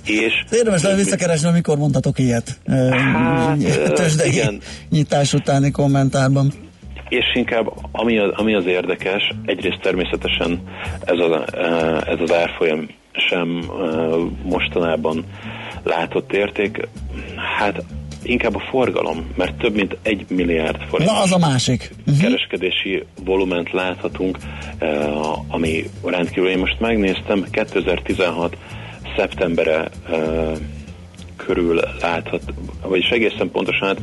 és 0.05 0.33
Érdemes 0.51 0.81
le 0.81 0.95
visszakeresni, 0.95 1.47
amikor 1.47 1.77
mondhatok 1.77 2.19
ilyet. 2.19 2.59
Hát, 2.67 3.93
Tőzsdei 3.93 4.41
nyitás 4.89 5.33
utáni 5.33 5.71
kommentárban 5.71 6.51
és 7.09 7.25
inkább 7.33 7.71
ami 7.91 8.17
az, 8.17 8.31
ami 8.35 8.55
az 8.55 8.65
érdekes, 8.65 9.31
egyrészt 9.45 9.81
természetesen 9.81 10.61
ez, 11.05 11.19
a, 11.19 11.45
eh, 11.51 12.01
ez 12.07 12.19
az 12.19 12.33
árfolyam 12.33 12.87
sem 13.11 13.69
eh, 13.69 14.15
mostanában 14.43 15.25
látott 15.83 16.33
érték, 16.33 16.87
hát 17.57 17.83
inkább 18.23 18.55
a 18.55 18.63
forgalom, 18.69 19.31
mert 19.35 19.57
több 19.57 19.75
mint 19.75 19.97
egy 20.01 20.25
milliárd 20.29 20.81
forint. 20.89 21.09
Na, 21.09 21.21
az 21.21 21.31
a 21.31 21.37
másik. 21.37 21.91
Uh-huh. 21.99 22.23
Kereskedési 22.23 23.03
volument 23.23 23.71
láthatunk, 23.71 24.37
eh, 24.77 25.53
ami 25.53 25.83
rendkívül. 26.03 26.49
Én 26.49 26.57
most 26.57 26.79
megnéztem, 26.79 27.45
2016 27.51 28.57
szeptembere 29.15 29.89
körül 31.35 31.79
láthat, 32.01 32.41
vagyis 32.81 33.09
egészen 33.09 33.51
pontosan, 33.51 33.87
hát 33.87 33.99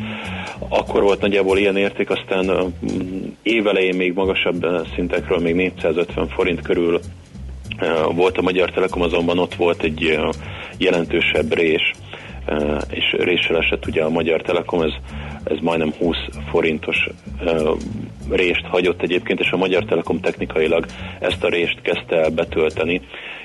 akkor 0.69 1.03
volt 1.03 1.21
nagyjából 1.21 1.59
ilyen 1.59 1.77
érték, 1.77 2.11
aztán 2.11 2.75
évelején 3.43 3.97
még 3.97 4.13
magasabb 4.13 4.67
szintekről, 4.95 5.39
még 5.39 5.55
450 5.55 6.29
forint 6.29 6.63
körül 6.63 7.01
volt 8.15 8.39
a 8.39 8.43
Magyar 8.43 8.71
Telekom, 8.71 9.03
azonban 9.03 9.39
ott 9.39 9.55
volt 9.55 9.83
egy 9.83 10.19
jelentősebb 10.79 11.55
rés, 11.55 11.93
és 12.91 13.13
réssel 13.19 13.57
esett 13.57 13.87
ugye 13.87 14.03
a 14.03 14.09
Magyar 14.09 14.43
Telekom, 14.43 14.83
ez, 14.83 14.93
ez 15.45 15.59
majdnem 15.61 15.93
20 15.99 16.17
forintos 16.51 17.09
rést 18.31 18.67
hagyott 18.67 19.03
egyébként, 19.03 19.41
és 19.41 19.51
a 19.51 19.57
Magyar 19.57 19.85
Telekom 19.85 20.21
technikailag 20.21 20.87
ezt 21.21 21.45
a 21.45 21.49
rést 21.49 21.81
kezdte 21.83 22.29
betölteni, 22.31 23.01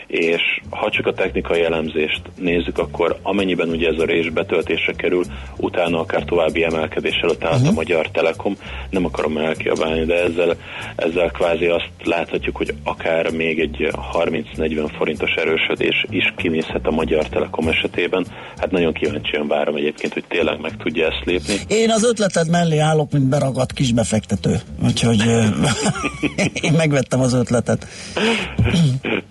és 0.07 0.41
ha 0.69 0.89
csak 0.89 1.05
a 1.05 1.13
technikai 1.13 1.63
elemzést 1.63 2.21
nézzük, 2.39 2.77
akkor 2.77 3.19
amennyiben 3.21 3.69
ugye 3.69 3.89
ez 3.89 3.99
a 3.99 4.05
rés 4.05 4.29
betöltésre 4.29 4.93
kerül, 4.93 5.23
utána 5.57 5.99
akár 5.99 6.23
további 6.23 6.63
emelkedés 6.63 7.15
előtt 7.21 7.43
állt 7.43 7.55
uh-huh. 7.55 7.69
a 7.69 7.73
Magyar 7.73 8.09
Telekom, 8.11 8.57
nem 8.89 9.05
akarom 9.05 9.37
elkiabálni, 9.37 10.05
de 10.05 10.23
ezzel, 10.23 10.55
ezzel 10.95 11.31
kvázi 11.31 11.65
azt 11.65 11.89
láthatjuk, 12.03 12.57
hogy 12.57 12.73
akár 12.83 13.31
még 13.31 13.59
egy 13.59 13.89
30-40 14.13 14.91
forintos 14.97 15.33
erősödés 15.33 16.05
is 16.09 16.33
kinézhet 16.35 16.85
a 16.85 16.91
Magyar 16.91 17.27
Telekom 17.27 17.67
esetében. 17.67 18.25
Hát 18.57 18.71
nagyon 18.71 18.93
kíváncsian 18.93 19.47
várom 19.47 19.75
egyébként, 19.75 20.13
hogy 20.13 20.23
tényleg 20.27 20.59
meg 20.61 20.77
tudja 20.77 21.05
ezt 21.07 21.25
lépni. 21.25 21.53
Én 21.67 21.91
az 21.91 22.03
ötleted 22.03 22.49
mellé 22.49 22.77
állok, 22.77 23.11
mint 23.11 23.25
beragadt 23.29 23.73
kis 23.73 23.91
befektető, 23.91 24.59
úgyhogy 24.83 25.23
én 26.67 26.73
megvettem 26.77 27.19
az 27.19 27.33
ötletet. 27.33 27.87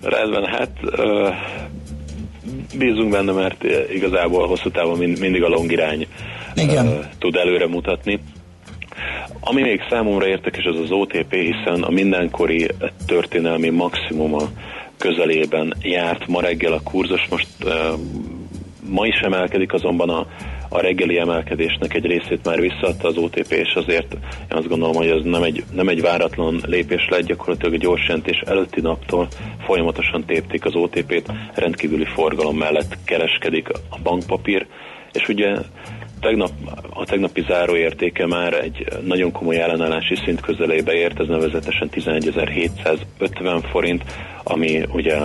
Rendben, 0.03 0.45
hát 0.45 0.65
Hát 0.66 1.00
bízunk 2.79 3.11
benne, 3.11 3.33
mert 3.33 3.64
igazából 3.94 4.46
hosszú 4.46 4.70
távon 4.70 4.98
mindig 4.98 5.42
a 5.42 5.48
long 5.48 5.72
irány 5.72 6.07
Igen. 6.55 6.87
Uh, 6.87 7.05
tud 7.18 7.37
előre 7.37 7.66
mutatni. 7.66 8.20
Ami 9.40 9.62
még 9.62 9.81
számomra 9.88 10.26
érdekes, 10.26 10.64
az 10.64 10.79
az 10.79 10.90
OTP, 10.90 11.33
hiszen 11.33 11.83
a 11.83 11.90
mindenkori 11.90 12.68
történelmi 13.07 13.68
maximuma 13.68 14.42
közelében 14.96 15.74
járt 15.81 16.26
ma 16.26 16.40
reggel 16.40 16.72
a 16.72 16.81
kurzus, 16.85 17.26
most 17.31 17.48
uh, 17.64 17.72
ma 18.88 19.07
is 19.07 19.18
emelkedik, 19.20 19.72
azonban 19.72 20.09
a, 20.09 20.26
a 20.77 20.81
reggeli 20.81 21.19
emelkedésnek 21.19 21.95
egy 21.95 22.07
részét 22.07 22.45
már 22.45 22.61
visszaadta 22.61 23.09
az 23.09 23.17
OTP, 23.17 23.51
és 23.53 23.75
azért 23.75 24.12
én 24.51 24.57
azt 24.57 24.69
gondolom, 24.69 24.95
hogy 24.95 25.09
ez 25.09 25.23
nem 25.25 25.43
egy, 25.43 25.65
nem 25.75 25.89
egy 25.89 26.01
váratlan 26.01 26.61
lépés 26.67 27.09
lett, 27.11 27.27
gyakorlatilag 27.27 27.75
a 27.75 27.77
gyors 27.77 28.07
jelentés 28.07 28.41
előtti 28.47 28.81
naptól 28.81 29.29
folyamatosan 29.65 30.25
tépték 30.25 30.65
az 30.65 30.75
OTP-t, 30.75 31.33
rendkívüli 31.55 32.05
forgalom 32.05 32.57
mellett 32.57 32.97
kereskedik 33.05 33.69
a 33.69 33.99
bankpapír, 34.03 34.67
és 35.12 35.29
ugye 35.29 35.57
tegnap, 36.21 36.51
a 36.91 37.05
tegnapi 37.05 37.45
záróértéke 37.49 38.27
már 38.27 38.53
egy 38.53 38.87
nagyon 39.05 39.33
komoly 39.33 39.61
ellenállási 39.61 40.15
szint 40.25 40.41
közelébe 40.41 40.93
ért, 40.93 41.21
ez 41.21 41.27
nevezetesen 41.27 41.89
11.750 41.93 43.65
forint, 43.71 44.05
ami 44.43 44.83
ugye 44.93 45.17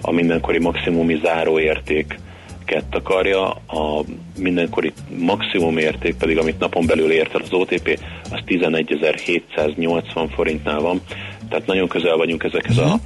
a 0.00 0.10
mindenkori 0.10 0.58
maximumi 0.58 1.20
záróérték 1.22 2.18
értéket 2.66 2.94
akarja, 2.94 3.50
a 3.50 4.04
mindenkori 4.38 4.92
maximum 5.18 5.78
érték 5.78 6.16
pedig, 6.16 6.38
amit 6.38 6.58
napon 6.58 6.86
belül 6.86 7.12
ért 7.12 7.34
el 7.34 7.40
az 7.40 7.52
OTP, 7.52 8.00
az 8.30 8.40
11.780 8.46 10.28
forintnál 10.34 10.80
van, 10.80 11.00
tehát 11.48 11.66
nagyon 11.66 11.88
közel 11.88 12.16
vagyunk 12.16 12.44
ezekhez 12.44 12.78
a, 12.78 12.98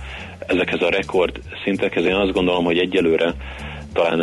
ezekhez 0.47 0.83
a 0.83 0.91
rekord 0.91 1.41
szintekhez. 1.65 2.05
Én 2.05 2.15
azt 2.15 2.33
gondolom, 2.33 2.65
hogy 2.65 2.79
egyelőre 2.79 3.35
talán 3.93 4.21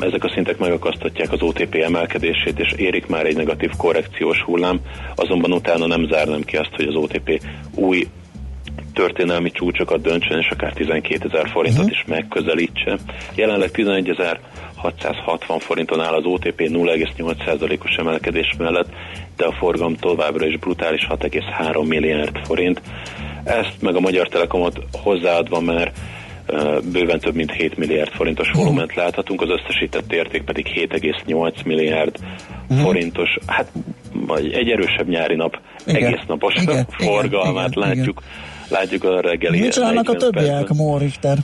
ezek 0.00 0.24
a 0.24 0.30
szintek 0.34 0.58
megakasztatják 0.58 1.32
az 1.32 1.42
OTP 1.42 1.74
emelkedését, 1.74 2.58
és 2.58 2.72
érik 2.76 3.06
már 3.06 3.26
egy 3.26 3.36
negatív 3.36 3.70
korrekciós 3.76 4.42
hullám, 4.42 4.80
azonban 5.14 5.52
utána 5.52 5.86
nem 5.86 6.06
zárnám 6.10 6.42
ki 6.42 6.56
azt, 6.56 6.74
hogy 6.76 6.86
az 6.86 6.94
OTP 6.94 7.42
új 7.74 8.06
történelmi 8.94 9.50
csúcsokat 9.50 10.00
döntsön, 10.00 10.38
és 10.38 10.48
akár 10.48 10.72
12 10.72 11.28
ezer 11.32 11.48
forintot 11.48 11.84
uh-huh. 11.84 11.98
is 11.98 12.04
megközelítse. 12.06 12.98
Jelenleg 13.34 13.70
11 13.70 14.08
ezer 14.08 14.40
660 14.76 15.58
forinton 15.58 16.00
áll 16.00 16.12
az 16.12 16.24
OTP 16.24 16.60
0,8%-os 16.60 17.96
emelkedés 17.96 18.54
mellett, 18.58 18.88
de 19.36 19.44
a 19.44 19.52
forgalom 19.52 19.96
továbbra 19.96 20.46
is 20.46 20.58
brutális 20.58 21.06
6,3 21.10 21.88
milliárd 21.88 22.36
forint. 22.44 22.82
Ezt 23.44 23.76
meg 23.80 23.96
a 23.96 24.00
Magyar 24.00 24.28
Telekomot 24.28 24.78
hozzáadva 24.92 25.60
már 25.60 25.92
bőven 26.92 27.18
több 27.18 27.34
mint 27.34 27.52
7 27.52 27.76
milliárd 27.76 28.10
forintos 28.10 28.48
uh-huh. 28.48 28.64
volument 28.64 28.94
láthatunk, 28.94 29.42
az 29.42 29.48
összesített 29.48 30.12
érték 30.12 30.42
pedig 30.42 30.66
7,8 30.74 31.64
milliárd 31.64 32.16
uh-huh. 32.62 32.86
forintos, 32.86 33.38
hát 33.46 33.72
vagy 34.12 34.52
egy 34.52 34.70
erősebb 34.70 35.08
nyári 35.08 35.34
nap, 35.34 35.60
igen. 35.86 36.04
egész 36.04 36.24
napos 36.26 36.54
igen. 36.54 36.86
forgalmát 36.88 37.76
igen. 37.76 37.88
látjuk. 37.88 38.22
Igen. 38.22 38.52
Látjuk 38.74 39.04
a 39.04 39.20
reggeli. 39.20 39.60
Mit 39.60 39.72
csinálnak 39.72 40.08
a 40.08 40.14
többiek, 40.14 40.68
Mórichter? 40.68 41.38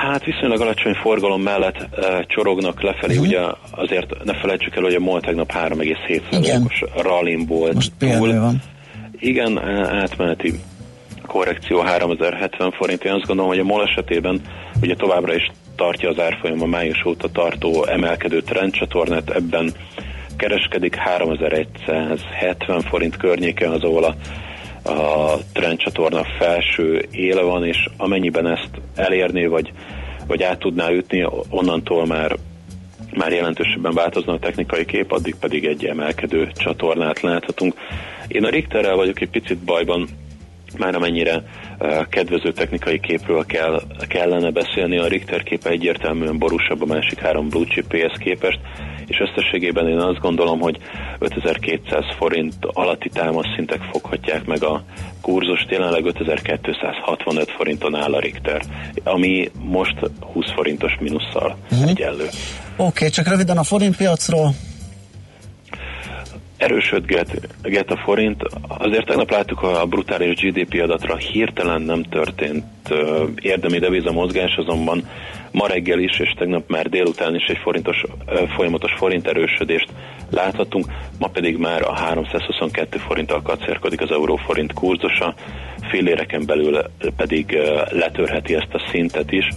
Hát 0.00 0.24
viszonylag 0.24 0.60
alacsony 0.60 0.94
forgalom 0.94 1.42
mellett 1.42 1.76
e, 1.96 2.24
csorognak 2.28 2.82
lefelé, 2.82 3.12
uh-huh. 3.12 3.28
ugye 3.28 3.40
azért 3.70 4.24
ne 4.24 4.34
felejtsük 4.34 4.76
el, 4.76 4.82
hogy 4.82 4.94
a 4.94 5.00
MOL 5.00 5.20
tegnap 5.20 5.52
3,7%-os 5.52 7.02
rallin 7.02 7.46
volt. 7.46 7.74
Most 7.74 7.92
túl. 7.98 8.40
van. 8.40 8.62
Igen, 9.18 9.58
átmeneti 9.88 10.60
korrekció 11.26 11.80
3070 11.80 12.70
forint. 12.70 13.04
Én 13.04 13.12
azt 13.12 13.26
gondolom, 13.26 13.50
hogy 13.50 13.60
a 13.60 13.64
MOL 13.64 13.82
esetében 13.82 14.40
ugye 14.80 14.94
továbbra 14.94 15.34
is 15.34 15.50
tartja 15.76 16.08
az 16.08 16.18
árfolyam 16.18 16.62
a 16.62 16.66
május 16.66 17.04
óta 17.06 17.28
tartó 17.28 17.86
emelkedő 17.86 18.40
trendcsatornát, 18.40 19.30
ebben 19.30 19.72
kereskedik 20.36 20.94
3170 20.94 22.80
forint 22.80 23.16
környéke 23.16 23.70
az, 23.70 23.82
ahol 23.82 24.04
a 24.04 24.14
a 24.84 25.36
trendcsatorna 25.52 26.24
felső 26.38 27.08
éle 27.10 27.42
van, 27.42 27.64
és 27.64 27.88
amennyiben 27.96 28.46
ezt 28.46 28.70
elérné, 28.94 29.46
vagy, 29.46 29.72
vagy 30.26 30.42
át 30.42 30.58
tudná 30.58 30.90
ütni, 30.90 31.26
onnantól 31.48 32.06
már 32.06 32.36
már 33.14 33.32
jelentősebben 33.32 33.94
változna 33.94 34.32
a 34.32 34.38
technikai 34.38 34.84
kép, 34.84 35.12
addig 35.12 35.34
pedig 35.34 35.64
egy 35.64 35.84
emelkedő 35.84 36.50
csatornát 36.54 37.20
láthatunk. 37.20 37.74
Én 38.28 38.44
a 38.44 38.50
Richterrel 38.50 38.96
vagyok 38.96 39.20
egy 39.20 39.30
picit 39.30 39.58
bajban, 39.58 40.08
már 40.82 40.94
amennyire 40.94 41.42
uh, 41.78 42.08
kedvező 42.08 42.52
technikai 42.52 43.00
képről 43.00 43.44
kell, 43.46 43.82
kellene 44.08 44.50
beszélni, 44.50 44.98
a 44.98 45.06
Richter 45.06 45.42
képe 45.42 45.70
egyértelműen 45.70 46.38
borúsabb 46.38 46.82
a 46.82 46.86
másik 46.86 47.18
három 47.18 47.48
blue 47.48 47.66
chip 47.66 47.96
képest, 48.18 48.58
és 49.06 49.20
összességében 49.20 49.88
én 49.88 49.98
azt 49.98 50.20
gondolom, 50.20 50.60
hogy 50.60 50.78
5200 51.18 52.04
forint 52.16 52.54
alatti 52.60 53.08
támaszszintek 53.08 53.80
foghatják 53.92 54.44
meg 54.44 54.62
a 54.64 54.82
kurzust, 55.20 55.70
jelenleg 55.70 56.04
5265 56.04 57.50
forinton 57.50 57.94
áll 57.94 58.14
a 58.14 58.20
Richter, 58.20 58.62
ami 59.04 59.50
most 59.54 59.96
20 60.32 60.44
forintos 60.54 60.96
mínusszal 61.00 61.56
uh-huh. 61.70 61.90
egyenlő. 61.90 62.24
Oké, 62.24 62.34
okay, 62.76 63.08
csak 63.08 63.28
röviden 63.28 63.58
a 63.58 63.62
forint 63.62 63.96
piacról 63.96 64.54
erősödget 66.62 67.90
a 67.90 67.96
forint. 67.96 68.42
Azért 68.68 69.06
tegnap 69.06 69.30
láttuk 69.30 69.62
a 69.62 69.86
brutális 69.86 70.40
GDP 70.40 70.82
adatra 70.82 71.16
hirtelen 71.16 71.82
nem 71.82 72.02
történt 72.02 72.64
érdemi 73.40 73.78
deviza 73.78 74.12
mozgás, 74.12 74.56
azonban 74.56 75.08
ma 75.50 75.66
reggel 75.66 75.98
is, 75.98 76.18
és 76.18 76.34
tegnap 76.38 76.68
már 76.68 76.88
délután 76.88 77.34
is 77.34 77.44
egy 77.44 77.58
forintos, 77.62 78.04
folyamatos 78.54 78.92
forint 78.92 79.26
erősödést 79.26 79.88
láthatunk, 80.30 80.86
ma 81.18 81.28
pedig 81.28 81.56
már 81.56 81.82
a 81.82 81.94
322 81.94 82.98
forinttal 82.98 83.42
kacérkodik 83.42 84.00
az 84.00 84.10
euróforint 84.10 84.72
kurzusa, 84.72 85.34
filléreken 85.90 86.46
belül 86.46 86.82
pedig 87.16 87.58
letörheti 87.90 88.54
ezt 88.54 88.74
a 88.74 88.82
szintet 88.90 89.32
is 89.32 89.48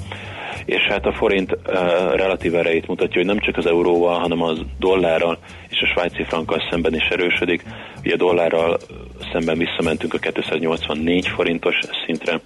és 0.65 0.81
hát 0.89 1.05
a 1.05 1.13
forint 1.13 1.51
uh, 1.51 1.73
relatív 2.15 2.55
erejét 2.55 2.87
mutatja, 2.87 3.15
hogy 3.15 3.25
nem 3.25 3.39
csak 3.39 3.57
az 3.57 3.65
euróval, 3.65 4.19
hanem 4.19 4.41
az 4.41 4.59
dollárral 4.79 5.37
és 5.69 5.81
a 5.81 5.85
svájci 5.85 6.23
frankkal 6.23 6.61
szemben 6.69 6.95
is 6.95 7.07
erősödik. 7.11 7.63
Ugye 8.03 8.13
a 8.13 8.17
dollárral 8.17 8.77
szemben 9.31 9.57
visszamentünk 9.57 10.13
a 10.13 10.17
284 10.17 11.27
forintos 11.27 11.75
szintre, 12.05 12.41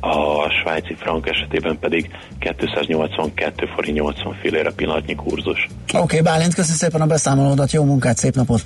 a 0.00 0.50
svájci 0.50 0.94
frank 0.94 1.28
esetében 1.28 1.78
pedig 1.78 2.10
282 2.38 3.66
forint 3.74 3.96
80 3.96 4.34
fillére 4.40 4.72
pillanatnyi 4.72 5.14
kurzus. 5.14 5.66
Oké, 5.86 5.98
okay, 5.98 6.20
Bálint, 6.20 6.54
köszönöm 6.54 6.76
szépen 6.76 7.00
a 7.00 7.06
beszámolódat, 7.06 7.72
jó 7.72 7.84
munkát, 7.84 8.16
szép 8.16 8.34
napot! 8.34 8.60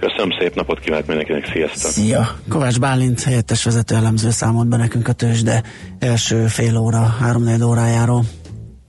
Köszönöm, 0.00 0.30
szép 0.38 0.54
napot 0.54 0.80
kívánok 0.80 1.06
mindenkinek, 1.06 1.46
sziasztok! 1.52 1.90
Szia! 1.90 2.38
Kovács 2.48 2.78
Bálint, 2.78 3.22
helyettes 3.22 3.64
vezető 3.64 3.94
elemző 3.94 4.30
számolt 4.30 4.68
be 4.68 4.76
nekünk 4.76 5.08
a 5.08 5.12
tőzsde 5.12 5.62
első 5.98 6.46
fél 6.46 6.76
óra, 6.76 7.16
három 7.20 7.62
órájáról. 7.62 8.24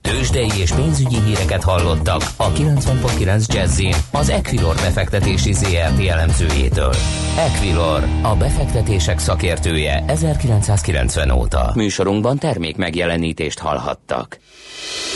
Tőzsdei 0.00 0.50
és 0.60 0.72
pénzügyi 0.72 1.20
híreket 1.26 1.62
hallottak 1.62 2.22
a 2.36 2.52
90.9 2.52 3.54
jazz 3.54 3.80
az 4.12 4.28
Equilor 4.28 4.74
befektetési 4.74 5.52
ZRT 5.52 6.06
elemzőjétől. 6.08 6.94
Equilor, 7.38 8.02
a 8.22 8.36
befektetések 8.36 9.18
szakértője 9.18 10.04
1990 10.06 11.30
óta. 11.30 11.72
Műsorunkban 11.74 12.38
termék 12.38 12.76
megjelenítést 12.76 13.58
hallhattak. 13.58 14.38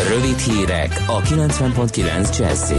Rövid 0.08 0.38
hírek 0.38 1.04
a 1.06 1.20
90.9 1.20 2.38
jazz 2.38 2.72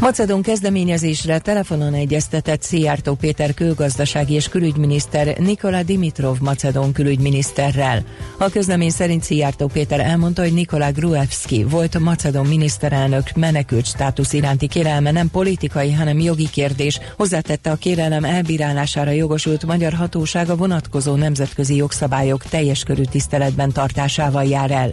Macedon 0.00 0.42
kezdeményezésre 0.42 1.38
telefonon 1.38 1.94
egyeztetett 1.94 2.62
Szijjártó 2.62 3.14
Péter 3.14 3.54
külgazdasági 3.54 4.34
és 4.34 4.48
külügyminiszter 4.48 5.38
Nikola 5.38 5.82
Dimitrov 5.82 6.38
macedon 6.40 6.92
külügyminiszterrel. 6.92 8.04
A 8.38 8.50
közlemény 8.50 8.90
szerint 8.90 9.22
Szijjártó 9.22 9.66
Péter 9.66 10.00
elmondta, 10.00 10.42
hogy 10.42 10.52
Nikola 10.52 10.90
Gruevski 10.92 11.64
volt 11.64 11.94
a 11.94 11.98
macedon 11.98 12.46
miniszterelnök 12.46 13.32
menekült 13.36 13.86
státusz 13.86 14.32
iránti 14.32 14.66
kérelme 14.66 15.10
nem 15.10 15.30
politikai, 15.30 15.92
hanem 15.92 16.18
jogi 16.18 16.48
kérdés. 16.50 17.00
Hozzátette 17.16 17.70
a 17.70 17.76
kérelem 17.76 18.24
elbírálására 18.24 19.10
jogosult 19.10 19.66
magyar 19.66 19.92
hatósága 19.92 20.56
vonatkozó 20.56 21.14
nemzetközi 21.14 21.76
jogszabályok 21.76 22.44
teljes 22.44 22.82
körű 22.82 23.02
tiszteletben 23.02 23.72
tartásával 23.72 24.44
jár 24.44 24.70
el. 24.70 24.92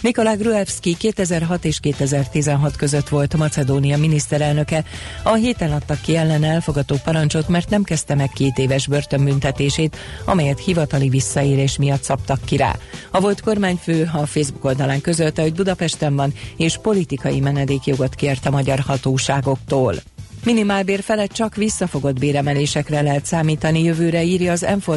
Nikola 0.00 0.36
Gruevski 0.36 0.96
2006 0.96 1.64
és 1.64 1.80
2016 1.80 2.76
között 2.76 3.08
volt 3.08 3.36
Macedónia 3.36 3.98
miniszter 3.98 4.33
miniszterelnöke 4.34 4.84
a 5.22 5.34
héten 5.34 5.72
adtak 5.72 6.00
ki 6.00 6.16
ellen 6.16 6.44
elfogató 6.44 6.96
parancsot, 7.04 7.48
mert 7.48 7.70
nem 7.70 7.82
kezdte 7.82 8.14
meg 8.14 8.30
két 8.34 8.58
éves 8.58 8.86
börtönbüntetését, 8.86 9.96
amelyet 10.24 10.58
hivatali 10.58 11.08
visszaélés 11.08 11.76
miatt 11.76 12.02
szabtak 12.02 12.40
ki 12.44 12.56
rá. 12.56 12.76
A 13.10 13.20
volt 13.20 13.40
kormányfő 13.40 14.10
a 14.12 14.26
Facebook 14.26 14.64
oldalán 14.64 15.00
közölte, 15.00 15.42
hogy 15.42 15.54
Budapesten 15.54 16.16
van, 16.16 16.32
és 16.56 16.78
politikai 16.82 17.40
menedékjogot 17.40 18.14
kért 18.14 18.46
a 18.46 18.50
magyar 18.50 18.78
hatóságoktól. 18.78 20.13
Minimálbér 20.44 21.02
felett 21.02 21.32
csak 21.32 21.54
visszafogott 21.54 22.18
béremelésekre 22.18 23.00
lehet 23.00 23.24
számítani 23.24 23.82
jövőre, 23.82 24.22
írja 24.22 24.52
az 24.52 24.66
m 24.76 24.90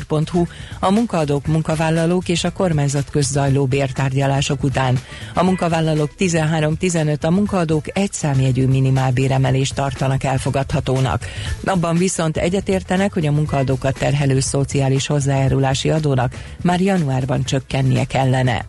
a 0.80 0.92
munkaadók, 0.92 1.46
munkavállalók 1.46 2.30
és 2.30 2.44
a 2.44 2.52
kormányzat 2.52 3.10
közzajló 3.10 3.66
bértárgyalások 3.66 4.64
után. 4.64 5.00
A 5.34 5.44
munkavállalók 5.44 6.12
13-15, 6.20 7.20
a 7.20 7.30
munkaadók 7.30 7.98
egy 7.98 8.14
számjegyű 8.14 8.66
minimálbéremelést 8.66 9.76
tartanak 9.76 10.24
elfogadhatónak. 10.24 11.26
Abban 11.66 11.98
viszont 11.98 12.38
egyetértenek, 12.38 13.14
hogy 13.14 13.26
a 13.26 13.32
munkaadókat 13.32 13.98
terhelő 13.98 14.40
szociális 14.40 15.08
hozzájárulási 15.08 15.90
adónak 15.90 16.34
már 16.62 16.82
januárban 16.82 17.44
csökkennie 17.44 18.06
kellene. 18.06 18.66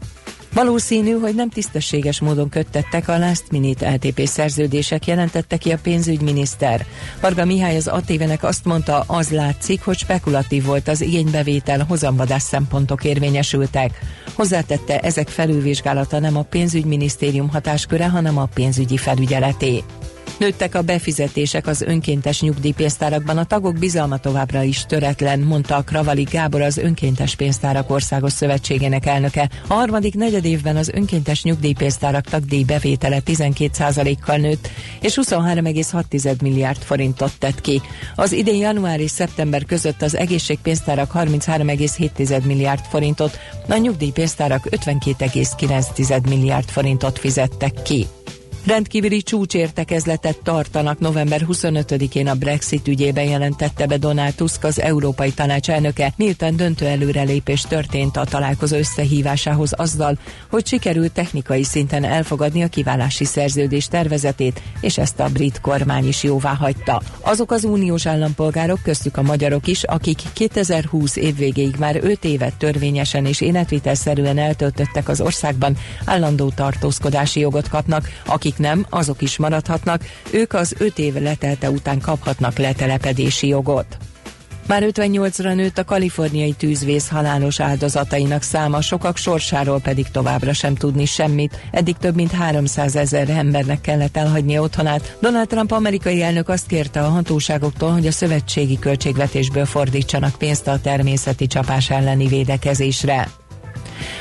Valószínű, 0.52 1.12
hogy 1.12 1.34
nem 1.34 1.48
tisztességes 1.48 2.20
módon 2.20 2.48
köttettek 2.48 3.08
a 3.08 3.18
last 3.18 3.50
minute 3.50 3.90
LTP 3.90 4.26
szerződések, 4.26 5.06
jelentette 5.06 5.56
ki 5.56 5.72
a 5.72 5.78
pénzügyminiszter. 5.82 6.86
Varga 7.20 7.44
Mihály 7.44 7.76
az 7.76 7.86
ATV-nek 7.86 8.42
azt 8.42 8.64
mondta, 8.64 9.04
az 9.06 9.30
látszik, 9.30 9.82
hogy 9.82 9.98
spekulatív 9.98 10.64
volt 10.64 10.88
az 10.88 11.00
igénybevétel, 11.00 11.84
hozamvadás 11.88 12.42
szempontok 12.42 13.04
érvényesültek. 13.04 13.98
Hozzátette, 14.34 14.98
ezek 14.98 15.28
felülvizsgálata 15.28 16.18
nem 16.18 16.36
a 16.36 16.42
pénzügyminisztérium 16.42 17.48
hatásköre, 17.48 18.08
hanem 18.08 18.38
a 18.38 18.48
pénzügyi 18.54 18.96
felügyeleté. 18.96 19.82
Nőttek 20.38 20.74
a 20.74 20.82
befizetések 20.82 21.66
az 21.66 21.82
önkéntes 21.82 22.40
nyugdíjpénztárakban, 22.40 23.38
a 23.38 23.44
tagok 23.44 23.78
bizalma 23.78 24.16
továbbra 24.16 24.62
is 24.62 24.84
töretlen, 24.86 25.40
mondta 25.40 25.76
a 25.76 25.82
Kravali 25.82 26.22
Gábor 26.22 26.60
az 26.60 26.76
Önkéntes 26.76 27.34
Pénztárak 27.34 27.90
Országos 27.90 28.32
Szövetségének 28.32 29.06
elnöke. 29.06 29.50
A 29.66 29.74
harmadik 29.74 30.14
negyed 30.14 30.44
évben 30.44 30.76
az 30.76 30.88
önkéntes 30.88 31.42
nyugdíjpénztárak 31.42 32.24
tagdíj 32.24 32.64
bevétele 32.64 33.20
12%-kal 33.26 34.36
nőtt, 34.36 34.68
és 35.00 35.18
23,6 35.22 36.42
milliárd 36.42 36.82
forintot 36.82 37.32
tett 37.38 37.60
ki. 37.60 37.80
Az 38.14 38.32
idén 38.32 38.60
január 38.60 39.00
és 39.00 39.10
szeptember 39.10 39.64
között 39.64 40.02
az 40.02 40.16
egészségpénztárak 40.16 41.10
33,7 41.14 42.44
milliárd 42.44 42.84
forintot, 42.90 43.38
a 43.68 43.76
nyugdíjpénztárak 43.76 44.66
52,9 44.70 46.28
milliárd 46.28 46.68
forintot 46.68 47.18
fizettek 47.18 47.82
ki. 47.82 48.06
Rendkívüli 48.68 49.22
csúcsértekezletet 49.22 50.42
tartanak 50.42 50.98
november 50.98 51.46
25-én 51.48 52.28
a 52.28 52.34
Brexit 52.34 52.88
ügyében 52.88 53.24
jelentette 53.24 53.86
be 53.86 53.96
Donald 53.96 54.34
Tusk 54.34 54.64
az 54.64 54.80
Európai 54.80 55.30
Tanács 55.30 55.70
elnöke, 55.70 56.12
miután 56.16 56.56
döntő 56.56 56.86
előrelépés 56.86 57.60
történt 57.60 58.16
a 58.16 58.24
találkozó 58.24 58.76
összehívásához 58.76 59.72
azzal, 59.72 60.18
hogy 60.50 60.66
sikerült 60.66 61.12
technikai 61.12 61.62
szinten 61.62 62.04
elfogadni 62.04 62.62
a 62.62 62.68
kiválási 62.68 63.24
szerződés 63.24 63.86
tervezetét, 63.86 64.62
és 64.80 64.98
ezt 64.98 65.20
a 65.20 65.28
brit 65.28 65.60
kormány 65.60 66.08
is 66.08 66.22
jóvá 66.22 66.54
hagyta. 66.54 67.02
Azok 67.20 67.50
az 67.50 67.64
uniós 67.64 68.06
állampolgárok, 68.06 68.82
köztük 68.82 69.16
a 69.16 69.22
magyarok 69.22 69.66
is, 69.66 69.84
akik 69.84 70.20
2020 70.32 71.16
év 71.16 71.36
végéig 71.36 71.74
már 71.78 71.98
5 72.02 72.24
évet 72.24 72.54
törvényesen 72.58 73.26
és 73.26 73.40
életvitelszerűen 73.40 74.38
eltöltöttek 74.38 75.08
az 75.08 75.20
országban, 75.20 75.76
állandó 76.04 76.52
tartózkodási 76.54 77.40
jogot 77.40 77.68
kapnak, 77.68 78.08
akik 78.26 78.56
nem, 78.58 78.86
azok 78.90 79.22
is 79.22 79.36
maradhatnak, 79.36 80.04
ők 80.30 80.52
az 80.52 80.74
öt 80.78 80.98
év 80.98 81.14
letelte 81.14 81.70
után 81.70 82.00
kaphatnak 82.00 82.58
letelepedési 82.58 83.46
jogot. 83.46 83.96
Már 84.68 84.82
58-ra 84.86 85.54
nőtt 85.54 85.78
a 85.78 85.84
kaliforniai 85.84 86.52
tűzvész 86.52 87.08
halálos 87.08 87.60
áldozatainak 87.60 88.42
száma, 88.42 88.80
sokak 88.80 89.16
sorsáról 89.16 89.80
pedig 89.80 90.08
továbbra 90.08 90.52
sem 90.52 90.74
tudni 90.74 91.04
semmit. 91.04 91.60
Eddig 91.70 91.96
több 91.96 92.14
mint 92.14 92.32
300 92.32 92.96
ezer 92.96 93.28
embernek 93.30 93.80
kellett 93.80 94.16
elhagyni 94.16 94.58
otthonát. 94.58 95.16
Donald 95.20 95.48
Trump 95.48 95.72
amerikai 95.72 96.22
elnök 96.22 96.48
azt 96.48 96.66
kérte 96.66 97.00
a 97.00 97.08
hatóságoktól, 97.08 97.90
hogy 97.90 98.06
a 98.06 98.12
szövetségi 98.12 98.78
költségvetésből 98.78 99.64
fordítsanak 99.64 100.34
pénzt 100.38 100.66
a 100.66 100.80
természeti 100.80 101.46
csapás 101.46 101.90
elleni 101.90 102.26
védekezésre. 102.26 103.28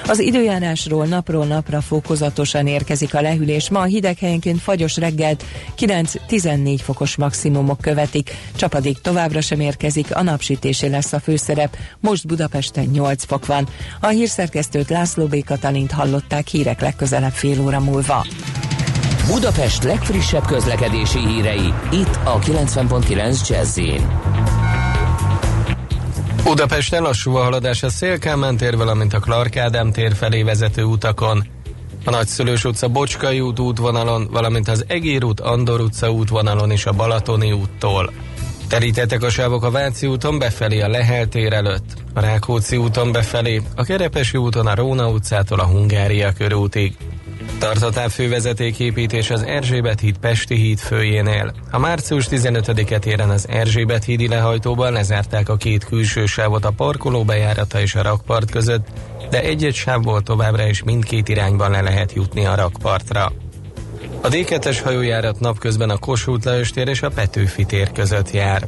Az 0.05 0.19
időjárásról 0.19 1.05
napról 1.05 1.45
napra 1.45 1.81
fokozatosan 1.81 2.67
érkezik 2.67 3.13
a 3.13 3.21
lehűlés. 3.21 3.69
Ma 3.69 3.79
a 3.79 3.83
hideg 3.83 4.17
helyenként 4.17 4.61
fagyos 4.61 4.97
reggelt 4.97 5.43
9-14 5.77 6.79
fokos 6.83 7.15
maximumok 7.15 7.81
követik. 7.81 8.35
Csapadék 8.55 8.97
továbbra 9.01 9.41
sem 9.41 9.59
érkezik, 9.59 10.15
a 10.15 10.23
napsütésé 10.23 10.87
lesz 10.87 11.13
a 11.13 11.19
főszerep. 11.19 11.77
Most 11.99 12.27
Budapesten 12.27 12.85
8 12.85 13.25
fok 13.25 13.45
van. 13.45 13.67
A 13.99 14.07
hírszerkesztőt 14.07 14.89
László 14.89 15.25
B. 15.25 15.43
Katalint 15.43 15.91
hallották 15.91 16.47
hírek 16.47 16.81
legközelebb 16.81 17.31
fél 17.31 17.61
óra 17.61 17.79
múlva. 17.79 18.25
Budapest 19.27 19.83
legfrissebb 19.83 20.45
közlekedési 20.45 21.19
hírei, 21.19 21.73
itt 21.91 22.19
a 22.23 22.39
90.9 22.39 23.49
jazz 23.49 23.77
Budapesten 26.43 27.01
lassú 27.01 27.35
a 27.35 27.43
haladás 27.43 27.83
a 27.83 27.89
Szélkámán 27.89 28.57
tér, 28.57 28.77
valamint 28.77 29.13
a 29.13 29.19
Clark 29.19 29.57
Ádám 29.57 29.91
tér 29.91 30.15
felé 30.15 30.43
vezető 30.43 30.83
utakon. 30.83 31.47
A 32.05 32.09
Nagyszülős 32.09 32.63
utca 32.63 32.87
Bocskai 32.87 33.39
út 33.39 33.59
útvonalon, 33.59 34.27
valamint 34.31 34.67
az 34.67 34.83
Egér 34.87 35.23
út 35.23 35.39
Andor 35.39 35.81
utca 35.81 36.11
útvonalon 36.11 36.71
és 36.71 36.85
a 36.85 36.91
Balatoni 36.91 37.51
úttól. 37.51 38.11
Terítettek 38.67 39.23
a 39.23 39.29
sávok 39.29 39.63
a 39.63 39.71
Váci 39.71 40.07
úton 40.07 40.39
befelé 40.39 40.81
a 40.81 40.87
Lehel 40.87 41.27
tér 41.27 41.53
előtt, 41.53 41.93
a 42.13 42.19
Rákóczi 42.19 42.77
úton 42.77 43.11
befelé, 43.11 43.61
a 43.75 43.83
Kerepesi 43.83 44.37
úton 44.37 44.67
a 44.67 44.75
Róna 44.75 45.09
utcától 45.09 45.59
a 45.59 45.65
Hungária 45.65 46.31
körútig. 46.31 46.95
Tart 47.59 48.11
fővezetéképítés 48.11 49.29
az 49.29 49.43
Erzsébet 49.43 49.99
híd 49.99 50.17
Pesti 50.17 50.55
híd 50.55 50.79
főjénél. 50.79 51.53
A 51.71 51.79
március 51.79 52.27
15-et 52.29 53.05
éren 53.05 53.29
az 53.29 53.47
Erzsébet 53.49 54.03
hídi 54.03 54.27
lehajtóban 54.27 54.91
lezárták 54.91 55.49
a 55.49 55.55
két 55.55 55.85
külső 55.85 56.25
sávot 56.25 56.65
a 56.65 56.71
parkoló 56.71 57.23
bejárata 57.23 57.81
és 57.81 57.95
a 57.95 58.01
rakpart 58.01 58.51
között, 58.51 58.87
de 59.29 59.41
egy-egy 59.41 59.75
sávból 59.75 60.21
továbbra 60.21 60.67
is 60.67 60.83
mindkét 60.83 61.29
irányban 61.29 61.71
le 61.71 61.81
lehet 61.81 62.13
jutni 62.13 62.45
a 62.45 62.55
rakpartra. 62.55 63.31
A 64.21 64.27
D2-es 64.27 64.79
hajójárat 64.83 65.39
napközben 65.39 65.89
a 65.89 65.97
Kossuth 65.97 66.45
Lajos 66.45 66.71
és 66.71 67.01
a 67.01 67.09
Petőfi 67.09 67.65
tér 67.65 67.91
között 67.91 68.31
jár. 68.31 68.67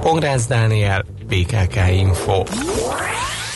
Pongrácz 0.00 0.46
Dániel, 0.46 1.04
PKK 1.28 1.76
Info. 1.92 2.42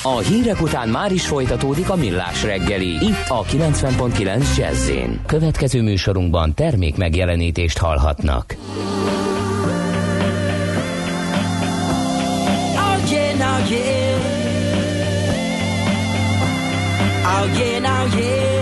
A 0.07 0.19
hírek 0.19 0.61
után 0.61 0.89
már 0.89 1.13
is 1.13 1.27
folytatódik 1.27 1.91
a 1.91 1.97
millás 1.97 2.43
reggeli. 2.43 2.87
Itt 2.87 3.29
a 3.29 3.43
90.9 3.43 4.57
jazz 4.57 4.91
Következő 5.27 5.83
műsorunkban 5.83 6.55
termék 6.55 6.97
megjelenítést 6.97 7.79
hallhatnak. 7.79 8.57
Oh 12.77 13.11
yeah, 13.11 13.39
now 13.39 13.71
yeah. 13.71 14.21
Oh 17.25 17.59
yeah, 17.59 17.81
now 17.81 18.19
yeah. 18.19 18.54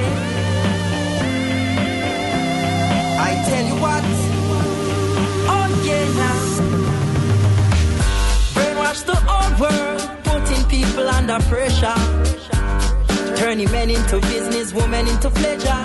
People 10.92 11.08
under 11.08 11.38
pressure. 11.48 11.94
Turning 13.36 13.70
men 13.72 13.88
into 13.88 14.20
business, 14.20 14.74
women 14.74 15.08
into 15.08 15.30
pleasure. 15.30 15.82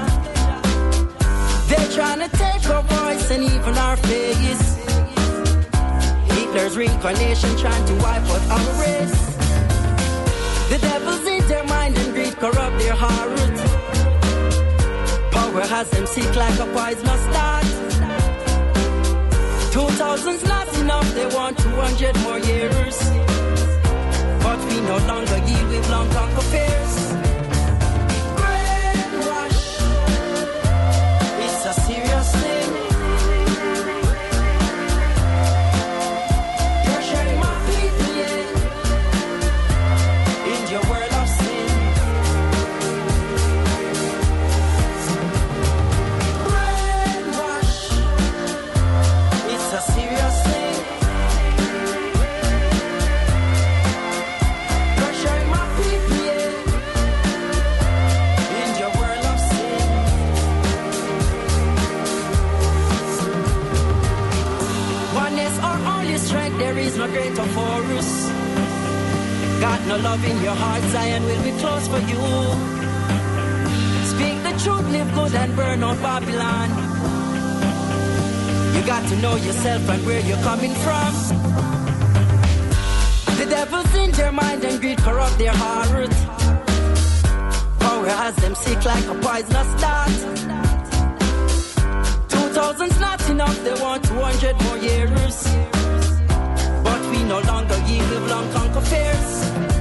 They're 1.69 1.91
trying 1.97 2.19
to 2.19 2.29
take 2.37 2.69
our 2.69 2.83
voice 2.83 3.31
and 3.31 3.43
even 3.43 3.77
our 3.77 3.95
face. 3.95 4.63
Hitler's 6.35 6.75
reincarnation 6.75 7.57
trying 7.57 7.85
to 7.85 7.93
wipe 8.03 8.27
out 8.33 8.43
our 8.55 8.71
race. 8.81 9.19
The 10.71 10.77
devil's 10.81 11.25
in 11.25 11.47
their 11.47 11.63
mind 11.63 11.97
and 11.97 12.13
greed 12.13 12.35
corrupt 12.35 12.77
their 12.79 12.95
heart. 12.95 13.57
Power 15.31 15.61
has 15.61 15.89
them 15.91 16.05
sick 16.05 16.35
like 16.35 16.59
a 16.59 16.65
poisonous 16.75 17.23
dart. 17.33 17.65
2000's 19.71 20.43
not 20.43 20.67
enough, 20.79 21.13
they 21.13 21.27
want 21.27 21.57
200 21.57 22.17
more 22.23 22.39
years 22.39 23.26
no 24.81 24.97
longer 25.07 25.37
yield 25.47 25.69
with 25.69 25.89
long 25.89 26.09
conquer 26.11 26.41
fears. 26.41 27.06
No 69.97 70.03
love 70.03 70.23
in 70.25 70.43
your 70.43 70.53
heart, 70.53 70.83
Zion 70.91 71.23
will 71.23 71.43
be 71.43 71.51
close 71.59 71.87
for 71.87 71.99
you. 72.11 72.21
Speak 74.13 74.37
the 74.43 74.53
truth, 74.63 74.87
live 74.91 75.11
good 75.15 75.33
and 75.33 75.55
burn 75.55 75.83
out 75.83 75.99
Babylon. 76.03 76.69
You 78.75 78.81
got 78.85 79.07
to 79.09 79.15
know 79.17 79.35
yourself 79.37 79.89
and 79.89 80.05
where 80.05 80.19
you're 80.21 80.43
coming 80.49 80.73
from. 80.85 81.13
The 83.37 83.45
devil's 83.49 83.95
in 83.95 84.11
their 84.11 84.31
mind 84.31 84.63
and 84.65 84.79
greed 84.79 84.99
corrupt 84.99 85.37
their 85.39 85.55
heart. 85.55 86.11
Power 87.79 88.09
has 88.21 88.35
them 88.35 88.53
sick 88.53 88.85
like 88.85 89.05
a 89.05 89.15
poisonous 89.15 89.81
dart. 89.81 90.17
Two 92.29 92.47
thousand's 92.57 92.99
not 92.99 93.29
enough, 93.29 93.63
they 93.63 93.73
want 93.81 94.03
200 94.03 94.61
more 94.61 94.77
years. 94.77 95.37
But 96.83 97.01
we 97.09 97.23
no 97.23 97.39
longer 97.39 97.77
yield, 97.87 98.09
live 98.11 98.29
long, 98.29 98.51
conquer 98.51 98.81
fears. 98.81 99.76